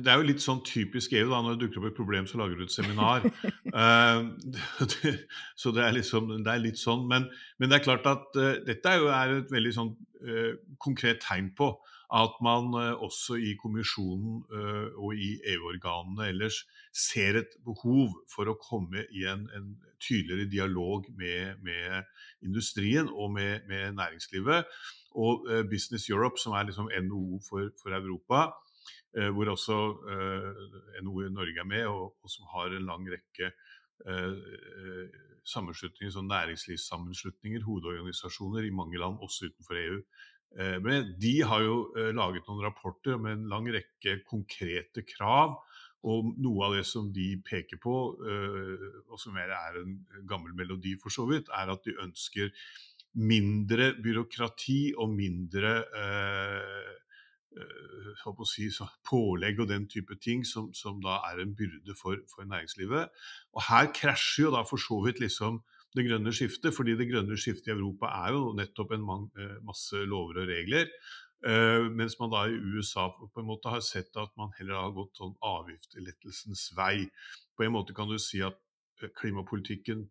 det, 0.00 0.08
er 0.08 0.20
jo 0.20 0.24
litt 0.24 0.40
sånn 0.40 0.62
typisk 0.64 1.12
EU. 1.12 1.28
da, 1.28 1.42
Når 1.44 1.56
det 1.56 1.66
dukker 1.66 1.82
opp 1.82 1.90
et 1.90 1.98
problem, 1.98 2.28
så 2.28 2.40
lager 2.40 2.56
du 2.56 2.64
et 2.64 2.72
seminar. 2.72 3.26
uh, 3.74 4.24
det, 4.94 5.16
så 5.56 5.72
det 5.76 5.84
er, 5.84 5.96
liksom, 5.98 6.32
det 6.38 6.52
er, 6.52 6.62
litt 6.64 6.80
sånn. 6.80 7.04
Men, 7.10 7.28
men 7.60 7.70
det 7.70 7.78
er 7.78 7.84
klart 7.84 8.08
at 8.08 8.38
uh, 8.40 8.54
dette 8.64 8.88
er 8.88 9.02
jo 9.02 9.10
er 9.12 9.34
et 9.42 9.52
veldig 9.52 9.74
sånn 9.76 9.92
uh, 10.24 10.54
konkret 10.80 11.20
tegn 11.24 11.52
på 11.58 11.74
at 12.14 12.34
man 12.44 12.68
også 13.02 13.34
i 13.42 13.54
kommisjonen 13.58 14.42
og 15.00 15.16
i 15.18 15.30
EU-organene 15.50 16.28
ellers 16.28 16.60
ser 16.94 17.40
et 17.40 17.56
behov 17.66 18.12
for 18.30 18.46
å 18.46 18.54
komme 18.60 19.02
i 19.10 19.24
en, 19.26 19.48
en 19.56 19.72
tydeligere 20.04 20.46
dialog 20.52 21.08
med, 21.16 21.64
med, 21.64 22.04
industrien 22.44 23.08
og 23.08 23.32
med, 23.34 23.64
med 23.66 23.96
næringslivet 23.96 24.68
og 25.14 25.46
uh, 25.48 25.62
Business 25.70 26.08
Europe, 26.10 26.40
som 26.42 26.54
er 26.56 26.68
liksom 26.68 26.90
NHO 26.90 27.40
for, 27.48 27.70
for 27.80 27.94
Europa, 27.94 28.48
uh, 29.18 29.30
hvor 29.34 29.50
også 29.52 29.78
eh, 30.10 30.64
NHO 31.02 31.22
i 31.22 31.32
Norge 31.32 31.62
er 31.62 31.70
med, 31.70 31.86
og, 31.86 32.16
og, 32.22 32.30
som 32.30 32.50
har 32.54 32.74
en 32.74 32.88
lang 32.90 33.08
rekke 33.12 33.54
sammenslutninger, 35.46 36.10
sånn 36.12 36.26
næringslivssammenslutninger, 36.28 37.62
hovedorganisasjoner 37.62 38.66
i 38.66 38.72
mange 38.74 38.98
land, 38.98 39.20
også 39.22 39.52
utenfor 39.52 39.78
EU. 39.80 40.00
Men 40.82 41.12
de 41.22 41.32
har 41.46 41.62
jo 41.62 41.76
laget 42.16 42.50
noen 42.50 42.64
rapporter 42.66 43.20
med 43.22 43.36
en 43.36 43.46
lang 43.52 43.68
rekke 43.72 44.16
konkrete 44.26 45.06
krav. 45.06 45.54
Og 46.04 46.34
noe 46.42 46.66
av 46.66 46.74
det 46.76 46.84
som 46.90 47.06
de 47.14 47.28
peker 47.46 47.78
på, 47.80 47.94
og 48.18 49.16
som 49.22 49.38
mer 49.38 49.54
er 49.54 49.78
en 49.80 49.94
gammel 50.28 50.52
melodi 50.58 50.98
for 51.00 51.14
så 51.14 51.24
vidt, 51.30 51.48
er 51.54 51.70
at 51.72 51.86
de 51.86 51.96
ønsker 52.02 52.50
mindre 53.14 53.92
byråkrati 54.02 54.94
og 54.98 55.10
mindre 55.14 55.74
eh, 55.96 56.92
eh 57.54 58.44
si, 58.50 58.68
pålegg 59.06 59.60
og 59.60 59.68
den 59.68 59.86
type 59.88 60.16
ting 60.22 60.44
som, 60.46 60.72
som 60.74 61.00
da 61.02 61.20
er 61.30 61.42
en 61.42 61.54
byrde 61.54 61.94
for, 61.94 62.18
for, 62.30 62.44
næringslivet. 62.44 63.08
Og 63.54 63.62
her 63.68 63.92
krasjer 63.94 64.48
jo 64.48 64.54
da 64.54 64.64
for 64.66 64.76
så 64.76 65.00
vidt 65.06 65.20
liksom 65.20 65.62
det 65.94 66.08
grønne 66.08 66.32
skiftet, 66.34 66.74
fordi 66.74 66.96
det 66.98 67.06
grønne 67.10 67.36
skiftet 67.38 67.70
i 67.70 67.76
Europa 67.76 68.10
er 68.26 68.34
jo 68.34 68.54
nettopp 68.58 68.96
en 68.96 69.06
man, 69.06 69.28
eh, 69.38 69.60
masse 69.62 69.94
lover 69.94 70.42
og 70.42 70.50
regler. 70.50 70.90
Uh, 71.44 71.90
mens 71.92 72.14
man 72.16 72.30
da 72.32 72.46
i 72.48 72.56
USA 72.56 73.10
på 73.12 73.40
en 73.42 73.44
måte 73.50 73.68
har 73.68 73.82
sett 73.84 74.16
at 74.16 74.30
man 74.40 74.54
heller 74.56 74.78
har 74.80 74.94
gått 74.96 75.18
sånn 75.20 75.34
avgiftslettelsens 75.44 76.70
vei. 76.72 77.10
På 77.52 77.66
en 77.66 77.74
måte 77.74 77.92
kan 77.92 78.08
du 78.08 78.16
si 78.16 78.40
at 78.40 78.56
klimapolitikken 79.20 80.06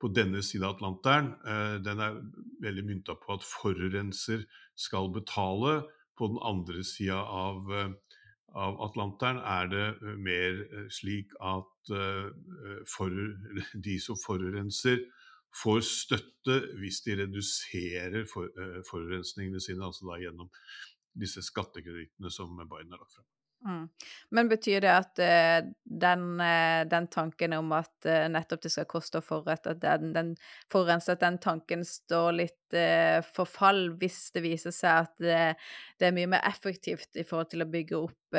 på 0.00 0.10
denne 0.12 0.42
siden 0.44 0.66
av 0.68 0.76
Atlanteren, 0.76 1.32
eh, 1.48 1.76
den 1.84 2.00
er 2.04 2.18
veldig 2.64 2.84
mynta 2.84 3.16
på 3.16 3.36
at 3.36 3.46
forurenser 3.46 4.44
skal 4.76 5.12
betale. 5.12 5.86
På 6.16 6.28
den 6.28 6.40
andre 6.40 6.84
sida 6.84 7.16
av, 7.16 7.72
eh, 7.72 7.92
av, 8.54 8.80
Atlanteren 8.88 9.40
er 9.40 9.70
det 9.72 9.86
eh, 9.94 10.16
mer 10.16 10.88
slik 10.90 11.32
at 11.40 11.72
for, 12.90 13.14
de 13.86 13.94
som 14.02 14.18
forurenser, 14.18 15.04
får 15.56 15.80
støtte 15.86 16.56
hvis 16.80 16.98
de 17.06 17.14
reduserer 17.22 18.26
for, 18.28 18.50
forurensningene 18.90 19.62
sine, 19.62 19.86
altså 19.86 20.10
da 20.10 20.18
gjennom 20.20 20.50
disse 21.16 21.40
skattekredittene 21.46 22.32
som 22.34 22.58
Biden 22.58 22.92
har 22.92 23.00
lagt 23.00 23.14
frem. 23.14 23.35
Mm. 23.66 23.88
Men 24.30 24.48
betyr 24.48 24.84
det 24.84 24.92
at 24.92 25.20
uh, 25.22 25.70
den, 25.84 26.26
uh, 26.38 26.84
den, 26.86 27.08
tanken 27.10 27.56
om 27.56 27.72
at 27.74 28.06
uh, 28.06 28.26
nettopp 28.30 28.62
det 28.62 28.70
skal 28.70 28.86
koste 28.90 29.18
å 29.18 29.24
forurette, 29.26 29.74
at 29.74 29.82
den, 29.82 30.12
den 30.14 30.30
forurenser, 30.72 31.16
at 31.16 31.24
den 31.24 31.40
tanken 31.42 31.82
står 31.86 32.38
litt 32.42 32.54
for 33.30 33.46
fall 33.46 33.92
hvis 33.94 34.32
det 34.34 34.40
viser 34.42 34.72
seg 34.74 35.04
at 35.04 35.12
det, 35.22 35.42
det, 36.00 36.08
er 36.08 36.14
mye 36.16 36.32
mer 36.32 36.42
effektivt 36.48 37.14
i 37.14 37.22
forhold 37.22 37.52
til 37.52 37.62
å 37.62 37.68
bygge 37.70 38.00
opp 38.00 38.38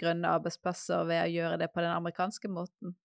grønne 0.00 0.30
arbeidsplasser 0.38 1.04
ved 1.10 1.20
å 1.20 1.34
gjøre 1.34 1.58
det 1.60 1.68
på 1.74 1.84
den 1.84 1.92
amerikanske 1.92 2.48
måten? 2.48 2.96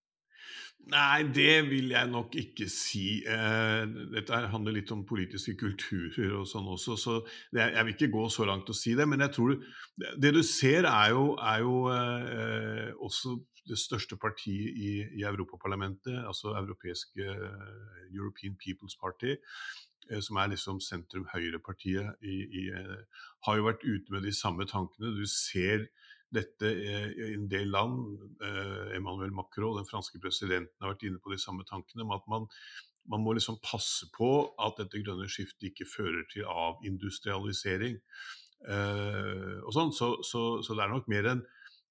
Nei, 0.90 1.22
det 1.30 1.70
vil 1.70 1.92
jeg 1.94 2.10
nok 2.10 2.34
ikke 2.34 2.66
si. 2.70 3.22
Eh, 3.22 3.84
dette 4.10 4.40
handler 4.50 4.74
litt 4.74 4.90
om 4.90 5.04
politiske 5.06 5.54
kulturer 5.60 6.32
og 6.40 6.48
sånn 6.50 6.66
også, 6.74 6.96
så 6.98 7.14
det, 7.54 7.68
jeg 7.68 7.86
vil 7.86 7.94
ikke 7.94 8.10
gå 8.16 8.24
så 8.34 8.46
langt 8.48 8.72
og 8.72 8.78
si 8.78 8.96
det. 8.98 9.06
Men 9.06 9.22
jeg 9.22 9.34
tror 9.36 9.54
det 10.18 10.34
du 10.34 10.42
ser, 10.42 10.88
er 10.90 11.14
jo, 11.14 11.28
er 11.38 11.62
jo 11.62 11.76
eh, 11.94 12.90
også 12.98 13.36
det 13.68 13.78
største 13.78 14.18
partiet 14.18 14.74
i, 14.74 14.92
i 15.20 15.22
Europaparlamentet, 15.22 16.24
altså 16.26 16.56
europeiske 16.58 17.30
eh, 17.30 18.14
European 18.14 18.56
People's 18.58 18.98
Party, 19.00 19.36
eh, 20.10 20.20
som 20.20 20.36
er 20.42 20.50
liksom 20.50 20.80
sentrum-høyre-partiet, 20.82 22.18
eh, 22.26 22.96
har 23.46 23.58
jo 23.58 23.68
vært 23.68 23.86
ute 23.86 24.14
med 24.14 24.26
de 24.26 24.34
samme 24.34 24.66
tankene. 24.66 25.14
Du 25.14 25.26
ser 25.30 25.86
dette 26.32 26.68
i 26.68 27.32
en 27.34 27.48
del 27.50 27.70
land. 27.72 28.22
Eh, 28.42 28.96
Emmanuel 28.96 29.34
Macron, 29.36 29.76
den 29.78 29.88
franske 29.88 30.20
presidenten, 30.22 30.74
har 30.80 30.94
vært 30.94 31.06
inne 31.08 31.20
på 31.22 31.32
de 31.32 31.40
samme 31.40 31.66
tankene 31.68 32.06
om 32.06 32.14
at 32.16 32.28
man, 32.30 32.46
man 33.12 33.24
må 33.24 33.34
liksom 33.36 33.60
passe 33.64 34.08
på 34.16 34.30
at 34.62 34.78
dette 34.80 35.02
grønne 35.04 35.28
skiftet 35.30 35.70
ikke 35.70 35.88
fører 35.88 36.24
til 36.32 36.48
avindustrialisering. 36.48 37.98
Eh, 38.68 39.58
og 39.62 39.74
sånn. 39.74 39.92
Så, 39.96 40.14
så, 40.26 40.44
så, 40.64 40.76
det 40.76 40.86
er 40.86 40.94
nok 40.94 41.10
mer 41.12 41.32
en 41.34 41.44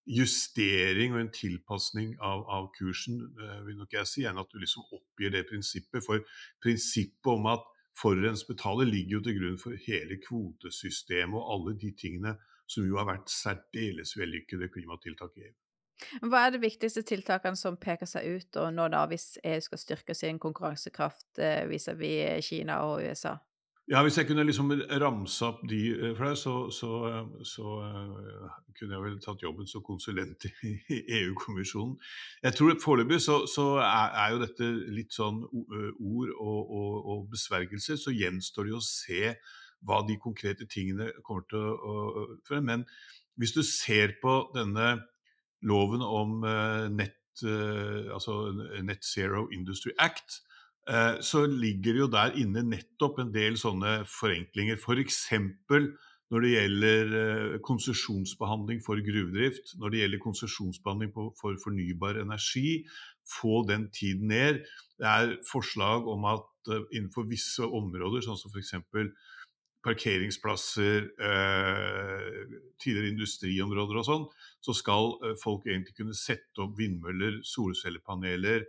justering 0.10 1.14
og 1.14 1.22
en 1.22 1.34
tilpasning 1.36 2.16
av, 2.26 2.46
av 2.50 2.72
kursen, 2.78 3.22
eh, 3.38 3.60
vil 3.68 3.78
nok 3.80 3.94
jeg 4.00 4.10
si, 4.10 4.26
enn 4.26 4.42
at 4.42 4.50
du 4.50 4.62
liksom 4.62 4.88
oppgir 4.90 5.34
det 5.36 5.46
prinsippet. 5.52 6.02
For 6.06 6.24
prinsippet 6.64 7.34
om 7.36 7.52
at 7.52 7.68
forurens 7.98 8.46
betaler 8.48 8.90
ligger 8.90 9.20
jo 9.20 9.26
til 9.28 9.38
grunn 9.38 9.60
for 9.62 9.84
hele 9.86 10.18
kvotesystemet 10.24 11.38
og 11.38 11.54
alle 11.54 11.76
de 11.82 11.92
tingene 12.00 12.38
som 12.72 12.88
jo 12.88 13.00
har 13.00 13.10
vært 13.10 13.32
særdeles 13.32 14.16
vellykkede 14.18 14.72
klimatiltak 14.74 15.36
i 15.38 15.50
EU. 15.50 15.58
Hva 16.32 16.48
er 16.48 16.56
de 16.56 16.64
viktigste 16.64 17.04
tiltakene 17.06 17.60
som 17.60 17.78
peker 17.78 18.10
seg 18.10 18.26
ut 18.26 18.58
og 18.58 18.72
nå 18.74 18.88
da, 18.90 19.04
hvis 19.12 19.36
EU 19.46 19.60
skal 19.62 19.82
styrke 19.82 20.16
sin 20.18 20.40
konkurransekraft 20.42 21.38
eh, 21.38 21.68
vis-à-vis 21.70 22.26
-vis 22.26 22.48
Kina 22.48 22.82
og 22.88 23.04
USA? 23.06 23.38
Ja, 23.92 24.02
hvis 24.04 24.18
jeg 24.18 24.28
kunne 24.28 24.44
liksom 24.44 24.72
ramse 25.02 25.46
opp 25.46 25.64
de 25.70 25.80
eh, 25.92 26.12
for 26.16 26.26
deg, 26.30 26.38
så, 26.38 26.54
så, 26.72 26.90
så 27.44 27.72
uh, 27.84 28.52
kunne 28.78 28.96
jeg 28.96 29.04
vel 29.04 29.18
tatt 29.20 29.42
jobben 29.44 29.68
som 29.68 29.84
konsulent 29.84 30.46
i 30.64 31.00
EU-kommisjonen. 31.18 31.98
Jeg 32.44 32.54
tror 32.56 32.78
Foreløpig 32.84 33.20
så, 33.22 33.42
så 33.56 33.66
er, 33.84 34.14
er, 34.22 34.30
jo 34.32 34.40
dette 34.46 34.70
litt 34.96 35.12
sånn 35.12 35.42
ord 35.44 36.32
og, 36.38 36.72
og, 36.72 36.94
og 37.12 37.26
besvergelser. 37.34 38.00
Så 38.00 38.14
gjenstår 38.16 38.70
det 38.70 38.78
å 38.78 38.86
se 38.86 39.34
hva 39.86 40.02
de 40.08 40.18
konkrete 40.22 40.68
tingene 40.70 41.12
kommer 41.26 41.48
til 41.50 41.66
å 41.74 41.96
føre. 42.48 42.62
Men 42.62 42.86
hvis 43.40 43.56
du 43.56 43.64
ser 43.66 44.18
på 44.22 44.36
denne 44.56 44.94
loven 45.66 46.02
om 46.06 46.42
uh, 46.46 46.88
nett, 46.90 47.20
uh, 47.46 48.14
altså 48.14 48.54
Net 48.86 49.06
Zero 49.06 49.48
Industry 49.54 49.94
Act, 49.98 50.42
Eh, 50.90 51.22
så 51.22 51.46
ligger 51.46 51.94
jo 51.94 52.08
der 52.10 52.34
inne 52.42 52.64
nettopp 52.66 53.20
en 53.22 53.34
del 53.34 53.58
sånne 53.60 54.02
forenklinger. 54.10 54.80
F.eks. 54.82 55.20
For 55.70 55.92
når 56.32 56.46
det 56.46 56.54
gjelder 56.54 57.14
eh, 57.20 57.58
konsesjonsbehandling 57.68 58.82
for 58.86 59.02
gruvedrift, 59.06 59.76
når 59.80 59.94
det 59.94 60.02
gjelder 60.02 60.24
konsesjonsbehandling 60.24 61.14
for 61.14 61.60
fornybar 61.64 62.22
energi, 62.24 62.82
få 63.30 63.62
den 63.70 63.90
tiden 63.94 64.32
ned. 64.34 64.64
Det 64.98 65.08
er 65.12 65.36
forslag 65.52 66.10
om 66.10 66.26
at 66.32 66.74
eh, 66.74 66.88
innenfor 66.98 67.30
visse 67.30 67.68
områder, 67.68 68.26
sånn 68.26 68.40
som 68.42 68.54
f.eks. 68.54 68.74
parkeringsplasser, 69.86 71.08
tidligere 72.82 73.14
industriområder 73.16 74.02
og 74.02 74.08
sånn, 74.08 74.28
så 74.62 74.76
skal 74.78 75.16
folk 75.42 75.66
egentlig 75.70 75.96
kunne 75.98 76.18
sette 76.18 76.62
opp 76.64 76.78
vindmøller, 76.78 77.40
solcellepaneler, 77.48 78.68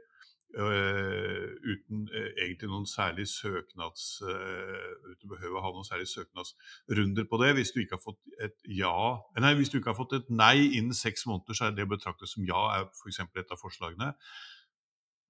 Uh, 0.52 1.48
uten 1.64 2.02
egentlig 2.12 2.68
noen 2.68 2.84
særlig 2.84 3.24
søknads 3.30 4.18
uten 4.20 5.24
å 5.24 5.30
behøve 5.30 5.56
å 5.56 5.62
ha 5.64 5.70
noen 5.72 5.86
særlig 5.88 6.10
søknadsrunder 6.10 7.24
på 7.30 7.38
det. 7.40 7.54
Hvis 7.56 7.72
du 7.72 7.78
ikke 7.80 7.96
har 7.96 8.02
fått 8.02 8.20
et 8.36 8.58
ja 8.68 8.92
Nei, 9.40 9.54
hvis 9.56 9.72
du 9.72 9.78
ikke 9.78 9.94
har 9.94 9.96
fått 9.96 10.12
et 10.18 10.28
nei 10.28 10.58
innen 10.76 10.92
seks 10.92 11.24
måneder, 11.30 11.56
så 11.56 11.70
er 11.70 11.78
det 11.78 11.88
betraktet 11.88 12.28
som 12.28 12.44
ja, 12.44 12.66
er 12.76 12.84
f.eks. 12.90 13.22
et 13.24 13.54
av 13.56 13.62
forslagene. 13.62 14.10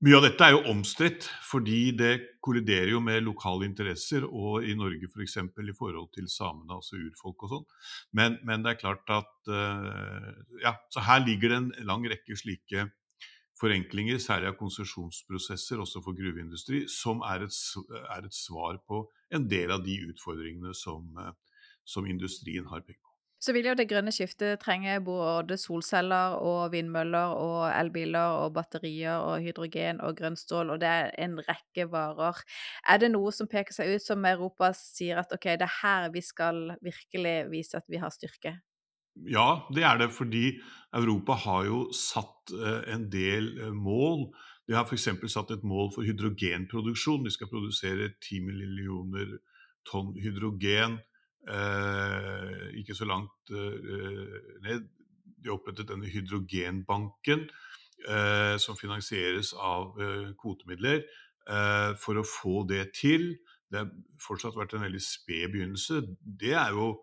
Mye 0.02 0.16
av 0.18 0.25
dette 0.25 0.42
er 0.42 0.56
jo 0.56 0.64
omstridt, 0.73 1.28
fordi 1.47 1.92
det 1.94 2.12
kolliderer 2.42 2.90
jo 2.90 2.99
med 3.04 3.23
lokale 3.23 3.68
interesser, 3.68 4.25
og 4.26 4.64
i 4.66 4.75
Norge 4.75 5.06
f.eks. 5.06 5.12
For 5.14 5.23
eksempel, 5.23 5.68
i 5.71 5.76
forhold 5.78 6.09
til 6.16 6.26
samene, 6.26 6.75
altså 6.75 6.99
urfolk 6.99 7.44
og 7.47 7.52
sånn. 7.52 7.68
Men, 8.18 8.40
men, 8.42 8.64
det 8.64 8.73
er 8.73 8.80
klart 8.80 9.14
at 9.14 9.52
Ja, 10.62 10.75
så 10.90 11.06
her 11.06 11.23
ligger 11.23 11.54
det 11.54 11.61
en 11.61 11.71
lang 11.87 12.09
rekke 12.11 12.35
slike 12.35 12.88
forenklinger, 13.62 14.18
særlig 14.18 14.50
av 14.50 14.59
konsesjonsprosesser, 14.59 15.80
også 15.82 16.02
for 16.02 16.18
gruveindustri, 16.18 16.82
som 16.90 17.23
er 17.28 17.47
et, 17.47 17.59
er 18.02 18.26
et, 18.26 18.35
svar 18.35 18.80
på 18.88 19.04
en 19.35 19.47
del 19.50 19.71
av 19.75 19.85
de 19.87 20.00
utfordringene 20.09 20.75
som, 20.75 21.06
eh, 21.23 21.32
som 21.87 22.09
industrien 22.11 22.66
har 22.73 22.82
pekt 22.82 23.02
på. 23.02 23.12
Så 23.42 23.50
vil 23.56 23.66
jo 23.66 23.75
det 23.75 23.88
grønne 23.90 24.12
skiftet 24.14 24.61
trenge 24.62 25.00
både 25.02 25.56
solceller 25.58 26.37
og 26.38 26.70
vindmøller 26.70 27.34
og 27.34 27.64
elbiler 27.72 28.38
og 28.44 28.52
batterier 28.54 29.18
og 29.18 29.42
hydrogen 29.42 29.99
og 30.06 30.14
grønn 30.20 30.38
stål, 30.38 30.70
og 30.70 30.82
det 30.82 30.90
er 30.90 31.11
en 31.25 31.34
rekke 31.42 31.88
varer. 31.90 32.38
Er 32.87 33.02
det 33.02 33.11
noe 33.11 33.32
som 33.34 33.50
peker 33.50 33.75
seg 33.75 33.96
ut 33.96 34.04
som 34.04 34.28
Europa 34.30 34.70
sier 34.78 35.18
at 35.25 35.34
ok, 35.34 35.56
det 35.58 35.66
er 35.66 35.78
her 35.80 36.12
vi 36.14 36.22
skal 36.22 36.76
virkelig 36.87 37.37
vise 37.50 37.82
at 37.82 37.90
vi 37.90 37.99
har 37.99 38.14
styrke? 38.14 38.61
Ja, 39.28 39.66
det 39.75 39.82
er 39.84 39.99
det, 40.00 40.12
fordi 40.14 40.46
Europa 40.94 41.34
har 41.42 41.66
jo 41.66 41.84
satt 41.92 42.54
eh, 42.54 42.94
en 42.94 43.11
del 43.12 43.50
eh, 43.58 43.75
mål. 43.75 44.30
De 44.70 44.76
har 44.78 44.87
f.eks. 44.87 45.11
satt 45.34 45.50
et 45.52 45.66
mål 45.66 45.90
for 45.96 46.06
hydrogenproduksjon. 46.06 47.26
De 47.26 47.32
skal 47.34 47.50
produsere 47.50 48.12
10 48.22 48.40
millioner 48.46 49.35
tonn 49.90 50.14
hydrogen. 50.22 51.00
Eh, 51.48 52.78
ikke 52.78 52.94
så 52.94 53.05
langt 53.05 53.50
eh, 53.50 54.40
ned. 54.62 54.87
De 55.42 55.50
opprettet 55.50 55.88
denne 55.90 56.07
hydrogenbanken, 56.07 57.48
eh, 58.09 58.57
som 58.62 58.78
finansieres 58.78 59.52
av 59.59 59.96
kvotemidler, 60.38 61.02
for 61.98 62.14
å 62.14 62.22
få 62.22 62.61
det 62.70 62.92
til. 62.94 63.33
Det 63.66 63.81
har 63.81 63.88
fortsatt 64.22 64.55
vært 64.55 64.76
en 64.76 64.85
veldig 64.85 65.00
sped 65.02 65.48
begynnelse. 65.50 66.05
Det 66.22 66.52
er 66.55 66.70
jo 66.70 67.00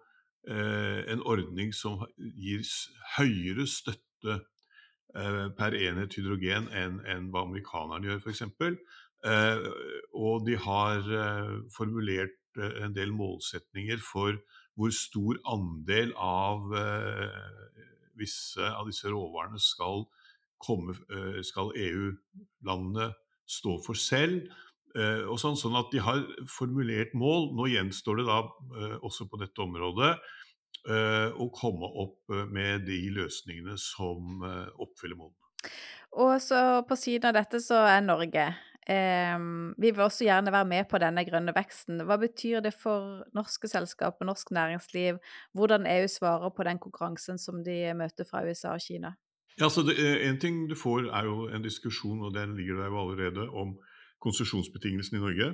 en 0.47 1.19
ordning 1.27 1.73
som 1.75 2.05
gir 2.15 2.63
høyere 3.17 3.65
støtte 3.67 4.37
per 5.59 5.75
enhet 5.75 6.15
hydrogen 6.15 6.69
enn, 6.71 7.27
hva 7.33 7.43
amerikanerne 7.43 8.07
gjør, 8.07 8.23
f.eks. 8.23 8.45
Og 10.15 10.47
de 10.47 10.55
har 10.63 11.11
formulert 11.75 12.39
en 12.59 12.95
del 12.95 13.13
målsetninger 13.15 14.01
for 14.03 14.39
hvor 14.79 14.93
stor 14.95 15.39
andel 15.49 16.13
av 16.15 16.69
visse 18.19 18.63
av 18.63 18.87
disse 18.87 19.11
råvarene 19.11 19.59
skal, 19.59 20.05
komme, 20.63 20.95
skal 21.43 21.73
EU-landene 21.75 23.09
stå 23.49 23.75
for 23.83 23.99
selv. 23.99 24.47
Eh, 24.97 25.25
og 25.29 25.37
sånn, 25.41 25.57
sånn, 25.59 25.77
at 25.77 25.91
de 25.93 26.01
har 26.01 26.23
formulert 26.49 27.13
mål. 27.17 27.51
Nå 27.57 27.69
gjenstår 27.69 28.21
det 28.21 28.29
da 28.29 28.39
eh, 28.45 28.95
også 29.05 29.27
på 29.29 29.39
dette 29.41 29.61
området 29.65 30.13
eh, 30.15 31.29
å 31.29 31.49
komme 31.53 31.89
opp 32.05 32.33
med 32.49 32.87
de 32.89 33.01
løsningene 33.19 33.77
som 33.81 34.41
oppfyller 34.79 35.19
målene. 35.19 35.37
Og 36.19 36.39
så 36.41 36.81
på 36.89 36.97
siden 36.97 37.29
av 37.29 37.37
dette 37.37 37.61
så 37.61 37.83
er 37.85 38.01
Norge. 38.01 38.47
Eh, 38.89 39.37
vi 39.77 39.91
vil 39.91 40.01
også 40.01 40.25
gjerne 40.25 40.53
være 40.53 40.65
med 40.65 40.87
på 40.89 40.97
denne 41.01 41.21
grønne 41.27 41.53
veksten. 41.53 42.01
Hva 42.09 42.17
betyr 42.17 42.63
det 42.65 42.73
for 42.73 43.21
norske 43.37 43.69
selskap 43.69 44.17
og 44.17 44.29
norsk 44.31 44.49
næringsliv, 44.55 45.19
hvordan 45.53 45.85
EU 45.85 46.07
svarer 46.09 46.49
på 46.49 46.65
den 46.65 46.81
konkurransen 46.81 47.37
som 47.37 47.61
de 47.63 47.93
møter 47.93 48.25
fra 48.25 48.41
USA 48.47 48.73
og 48.73 48.81
Kina? 48.81 49.13
Ja, 49.59 49.69
så 49.69 49.83
det, 49.83 49.97
En 50.25 50.39
ting 50.39 50.69
du 50.69 50.75
får, 50.75 51.11
er 51.13 51.25
jo 51.25 51.47
en 51.47 51.61
diskusjon, 51.61 52.21
og 52.23 52.33
den 52.33 52.55
ligger 52.57 52.79
der 52.79 52.85
jo 52.85 53.01
allerede, 53.01 53.49
om 53.49 53.77
konsesjonsbetingelsene 54.21 55.19
i 55.19 55.21
Norge. 55.21 55.53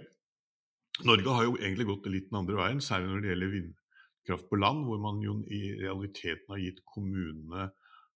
Norge 1.04 1.34
har 1.34 1.44
jo 1.44 1.58
egentlig 1.58 1.88
gått 1.90 2.08
litt 2.08 2.30
den 2.30 2.40
andre 2.40 2.56
veien, 2.56 2.82
særlig 2.82 3.10
når 3.10 3.24
det 3.24 3.32
gjelder 3.34 3.56
vindkraft 3.56 4.50
på 4.50 4.60
land, 4.62 4.86
hvor 4.86 5.02
man 5.02 5.20
jo 5.26 5.42
i 5.52 5.62
realiteten 5.82 6.54
har 6.54 6.62
gitt 6.62 6.84
kommunene 6.88 7.72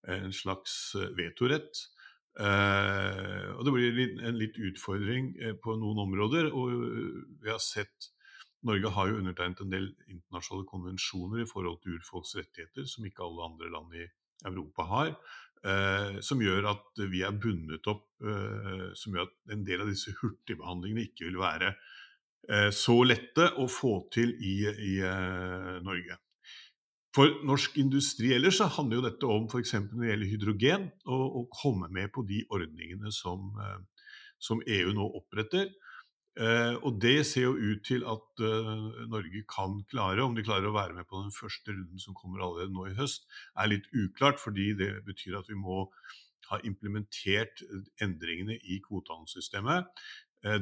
en 0.08 0.32
slags 0.34 0.96
eh, 0.96 1.12
vetorett. 1.18 1.84
Eh, 2.40 3.50
og 3.58 3.66
det 3.68 3.74
blir 3.76 4.00
en 4.24 4.40
litt 4.40 4.56
utfordring 4.70 5.34
eh, 5.42 5.58
på 5.60 5.76
noen 5.80 6.06
områder. 6.06 6.52
Og 6.56 6.72
vi 7.44 7.52
har 7.52 7.62
sett 7.64 8.12
Norge 8.68 8.92
har 8.92 9.08
jo 9.08 9.20
undertegnet 9.22 9.62
en 9.64 9.72
del 9.72 9.86
internasjonale 10.10 10.68
konvensjoner 10.68 11.44
i 11.44 11.48
forhold 11.48 11.80
til 11.84 11.96
urfolks 11.96 12.36
rettigheter, 12.36 12.88
som 12.92 13.06
ikke 13.08 13.24
alle 13.24 13.46
andre 13.48 13.70
land 13.72 13.96
i 13.96 14.08
Europa 14.50 14.88
har. 14.90 15.14
Eh, 15.60 16.20
som 16.24 16.40
gjør 16.44 16.70
at 16.72 17.02
vi 17.12 17.24
er 17.28 17.36
bundet 17.36 17.88
opp, 17.92 18.06
eh, 18.24 18.90
som 18.96 19.16
gjør 19.16 19.28
at 19.28 19.56
en 19.56 19.66
del 19.68 19.84
av 19.84 19.92
disse 19.92 20.14
hurtigbehandlingene 20.22 21.08
ikke 21.08 21.28
vil 21.28 21.40
være 21.42 21.74
eh, 22.48 22.70
så 22.76 22.96
lette 23.04 23.50
å 23.60 23.68
få 23.72 23.94
til 24.16 24.36
i, 24.40 24.56
i 24.68 24.94
eh, 25.04 25.76
Norge. 25.84 26.20
For 27.16 27.40
norsk 27.48 27.78
industri 27.82 28.36
ellers 28.36 28.60
så 28.60 28.68
handler 28.70 29.00
jo 29.00 29.06
dette 29.08 29.30
om 29.34 29.48
f.eks. 29.50 29.74
når 29.82 30.04
det 30.04 30.10
gjelder 30.12 30.32
hydrogen, 30.32 30.90
å 31.10 31.46
komme 31.50 31.90
med 31.94 32.12
på 32.14 32.22
de 32.30 32.44
ordningene 32.54 33.14
som, 33.16 33.50
eh, 33.58 34.10
som 34.38 34.62
EU 34.62 34.94
nå 34.94 35.08
oppretter. 35.18 35.72
Eh, 36.40 36.76
og 36.86 37.00
det 37.02 37.26
ser 37.28 37.48
jo 37.48 37.56
ut 37.58 37.82
til 37.84 38.06
at 38.08 38.44
uh, 38.46 39.02
Norge 39.12 39.42
kan 39.50 39.82
klare. 39.92 40.24
Om 40.24 40.38
de 40.38 40.46
klarer 40.46 40.70
å 40.70 40.76
være 40.76 40.96
med 40.96 41.08
på 41.10 41.20
den 41.24 41.34
første 41.36 41.74
runden 41.74 42.00
som 42.00 42.16
kommer 42.16 42.46
allerede 42.46 42.72
nå 42.76 42.86
i 42.88 42.96
høst, 43.00 43.26
er 43.58 43.74
litt 43.74 43.90
uklart, 43.92 44.40
fordi 44.40 44.72
det 44.80 44.94
betyr 45.10 45.40
at 45.42 45.50
vi 45.50 45.58
må 45.60 45.88
ha 46.52 46.62
implementert 46.66 47.66
endringene 48.02 48.56
i 48.56 48.80
kvotehandelssystemet. 48.86 49.90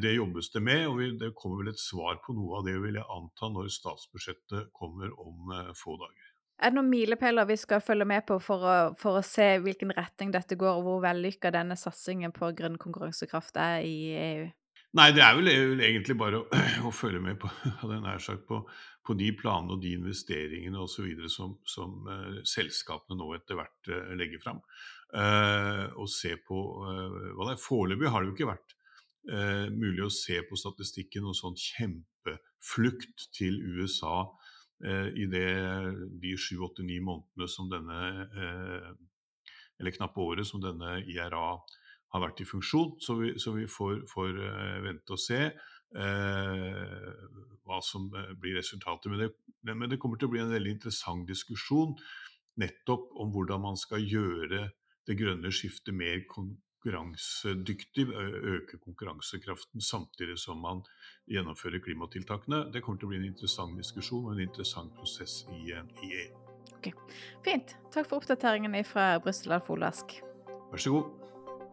Det 0.02 0.16
jobbes 0.16 0.50
det 0.56 0.64
med, 0.66 0.88
og 0.90 1.20
det 1.22 1.30
kommer 1.38 1.62
vel 1.62 1.70
et 1.70 1.80
svar 1.80 2.18
på 2.24 2.34
noe 2.36 2.58
av 2.58 2.66
det, 2.66 2.74
vil 2.82 2.98
jeg 2.98 3.08
anta, 3.14 3.52
når 3.54 3.70
statsbudsjettet 3.72 4.74
kommer 4.76 5.14
om 5.22 5.54
få 5.78 5.96
dager. 6.02 6.27
Er 6.58 6.72
det 6.72 6.80
noen 6.80 6.90
milepæler 6.90 7.46
vi 7.46 7.56
skal 7.60 7.84
følge 7.86 8.06
med 8.10 8.24
på 8.26 8.40
for 8.42 8.64
å, 8.66 8.76
for 8.98 9.20
å 9.20 9.26
se 9.26 9.60
hvilken 9.62 9.94
retning 9.94 10.32
dette 10.34 10.58
går, 10.58 10.80
og 10.80 10.88
hvor 10.88 11.04
vellykka 11.04 11.52
denne 11.54 11.78
satsingen 11.78 12.34
på 12.34 12.50
grønn 12.58 12.80
konkurransekraft 12.82 13.60
er 13.62 13.86
i 13.86 13.98
EU? 14.18 14.48
Nei, 14.98 15.12
det 15.14 15.22
er 15.22 15.36
vel 15.38 15.52
egentlig 15.52 16.16
bare 16.18 16.40
å, 16.42 16.48
å 16.90 16.94
følge 16.96 17.22
med 17.22 17.38
på, 17.42 17.52
sagt, 18.26 18.48
på, 18.50 18.64
på, 19.06 19.18
de 19.20 19.30
planene 19.38 19.76
og 19.76 19.84
de 19.84 19.94
investeringene 20.00 20.82
osv. 20.82 21.12
som, 21.30 21.54
som 21.68 22.08
uh, 22.10 22.40
selskapene 22.48 23.20
nå 23.20 23.30
etter 23.38 23.60
hvert 23.60 23.92
uh, 23.94 24.16
legger 24.18 24.42
fram. 24.42 24.64
Uh, 25.14 25.86
og 26.02 26.10
se 26.12 26.34
på 26.42 26.58
hva 26.82 27.46
det 27.46 27.54
er. 27.54 27.62
Foreløpig 27.62 28.10
har 28.12 28.24
det 28.24 28.32
jo 28.32 28.38
ikke 28.38 28.52
vært 28.54 28.74
mulig 29.28 30.06
å 30.06 30.14
se 30.14 30.38
på 30.48 30.56
statistikken 30.56 31.26
noen 31.26 31.36
sånn 31.36 31.58
kjempeflukt 31.60 33.26
til 33.36 33.58
USA 33.76 34.22
i 34.78 35.26
det, 35.26 35.48
de 36.22 36.36
sju, 36.38 36.60
åtte, 36.62 36.84
ni 36.86 37.00
månedene 37.02 37.48
som 37.50 37.66
denne 37.72 37.98
Eller 39.80 39.96
knappe 39.96 40.22
året 40.22 40.46
som 40.46 40.62
denne 40.62 41.00
IRA 41.10 41.48
har 42.14 42.24
vært 42.24 42.42
i 42.44 42.48
funksjon. 42.48 42.96
Så 43.04 43.18
vi, 43.20 43.34
så 43.42 43.54
vi 43.56 43.66
får, 43.70 44.04
får 44.12 44.38
uh, 44.38 44.78
vente 44.86 45.16
og 45.16 45.22
se. 45.22 45.42
eh, 45.96 47.12
hva 47.64 47.78
som 47.80 48.10
eh, 48.12 48.34
blir 48.40 48.58
resultatet. 48.60 49.08
Men 49.12 49.22
det, 49.24 49.30
men 49.74 49.90
det, 49.90 50.00
kommer 50.02 50.20
til 50.20 50.28
å 50.28 50.34
bli 50.34 50.42
en 50.44 50.52
veldig 50.52 50.74
interessant 50.76 51.28
diskusjon 51.30 51.96
nettopp 52.60 53.14
om 53.22 53.32
hvordan 53.32 53.64
man 53.64 53.80
skal 53.80 54.04
gjøre 54.04 54.66
det 55.08 55.16
grønne 55.16 55.52
skiftet 55.54 55.96
mer 55.96 56.26
konkurransedyktig, 56.78 58.08
øke 58.08 58.78
konkurransekraften 58.78 59.82
samtidig 59.82 60.38
som 60.40 60.58
man 60.58 60.84
gjennomfører 61.28 61.80
klimatiltakene. 61.80 62.72
Det 62.74 62.82
kommer 62.84 63.00
til 63.00 63.08
å 63.08 63.10
bli 63.10 63.20
en 63.22 63.30
interessant 63.32 63.78
diskusjon 63.78 64.26
og 64.26 64.36
en 64.36 64.46
interessant 64.48 64.94
prosess 64.96 65.46
i, 65.52 65.72
i 65.72 66.12
EU. 66.12 66.44
Ok, 66.78 66.92
Fint. 67.46 67.76
Takk 67.92 68.08
for 68.08 68.22
oppdateringen 68.22 68.76
fra 68.86 69.18
Brussel, 69.20 69.56
Alf 69.58 69.70
Olask. 69.70 70.20
Vær 70.72 70.84
så 70.84 70.94
god. 70.94 71.14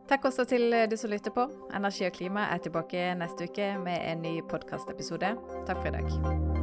Takk 0.09 0.27
også 0.29 0.45
til 0.45 0.75
du 0.91 0.97
som 1.01 1.13
lytter 1.13 1.33
på. 1.33 1.47
Energi 1.75 2.05
og 2.09 2.13
klima 2.17 2.49
er 2.53 2.61
tilbake 2.65 3.15
neste 3.21 3.49
uke 3.49 3.73
med 3.85 4.05
en 4.05 4.25
ny 4.25 4.37
podkastepisode. 4.51 5.37
Takk 5.65 5.81
for 5.81 5.89
i 5.89 5.97
dag. 5.97 6.54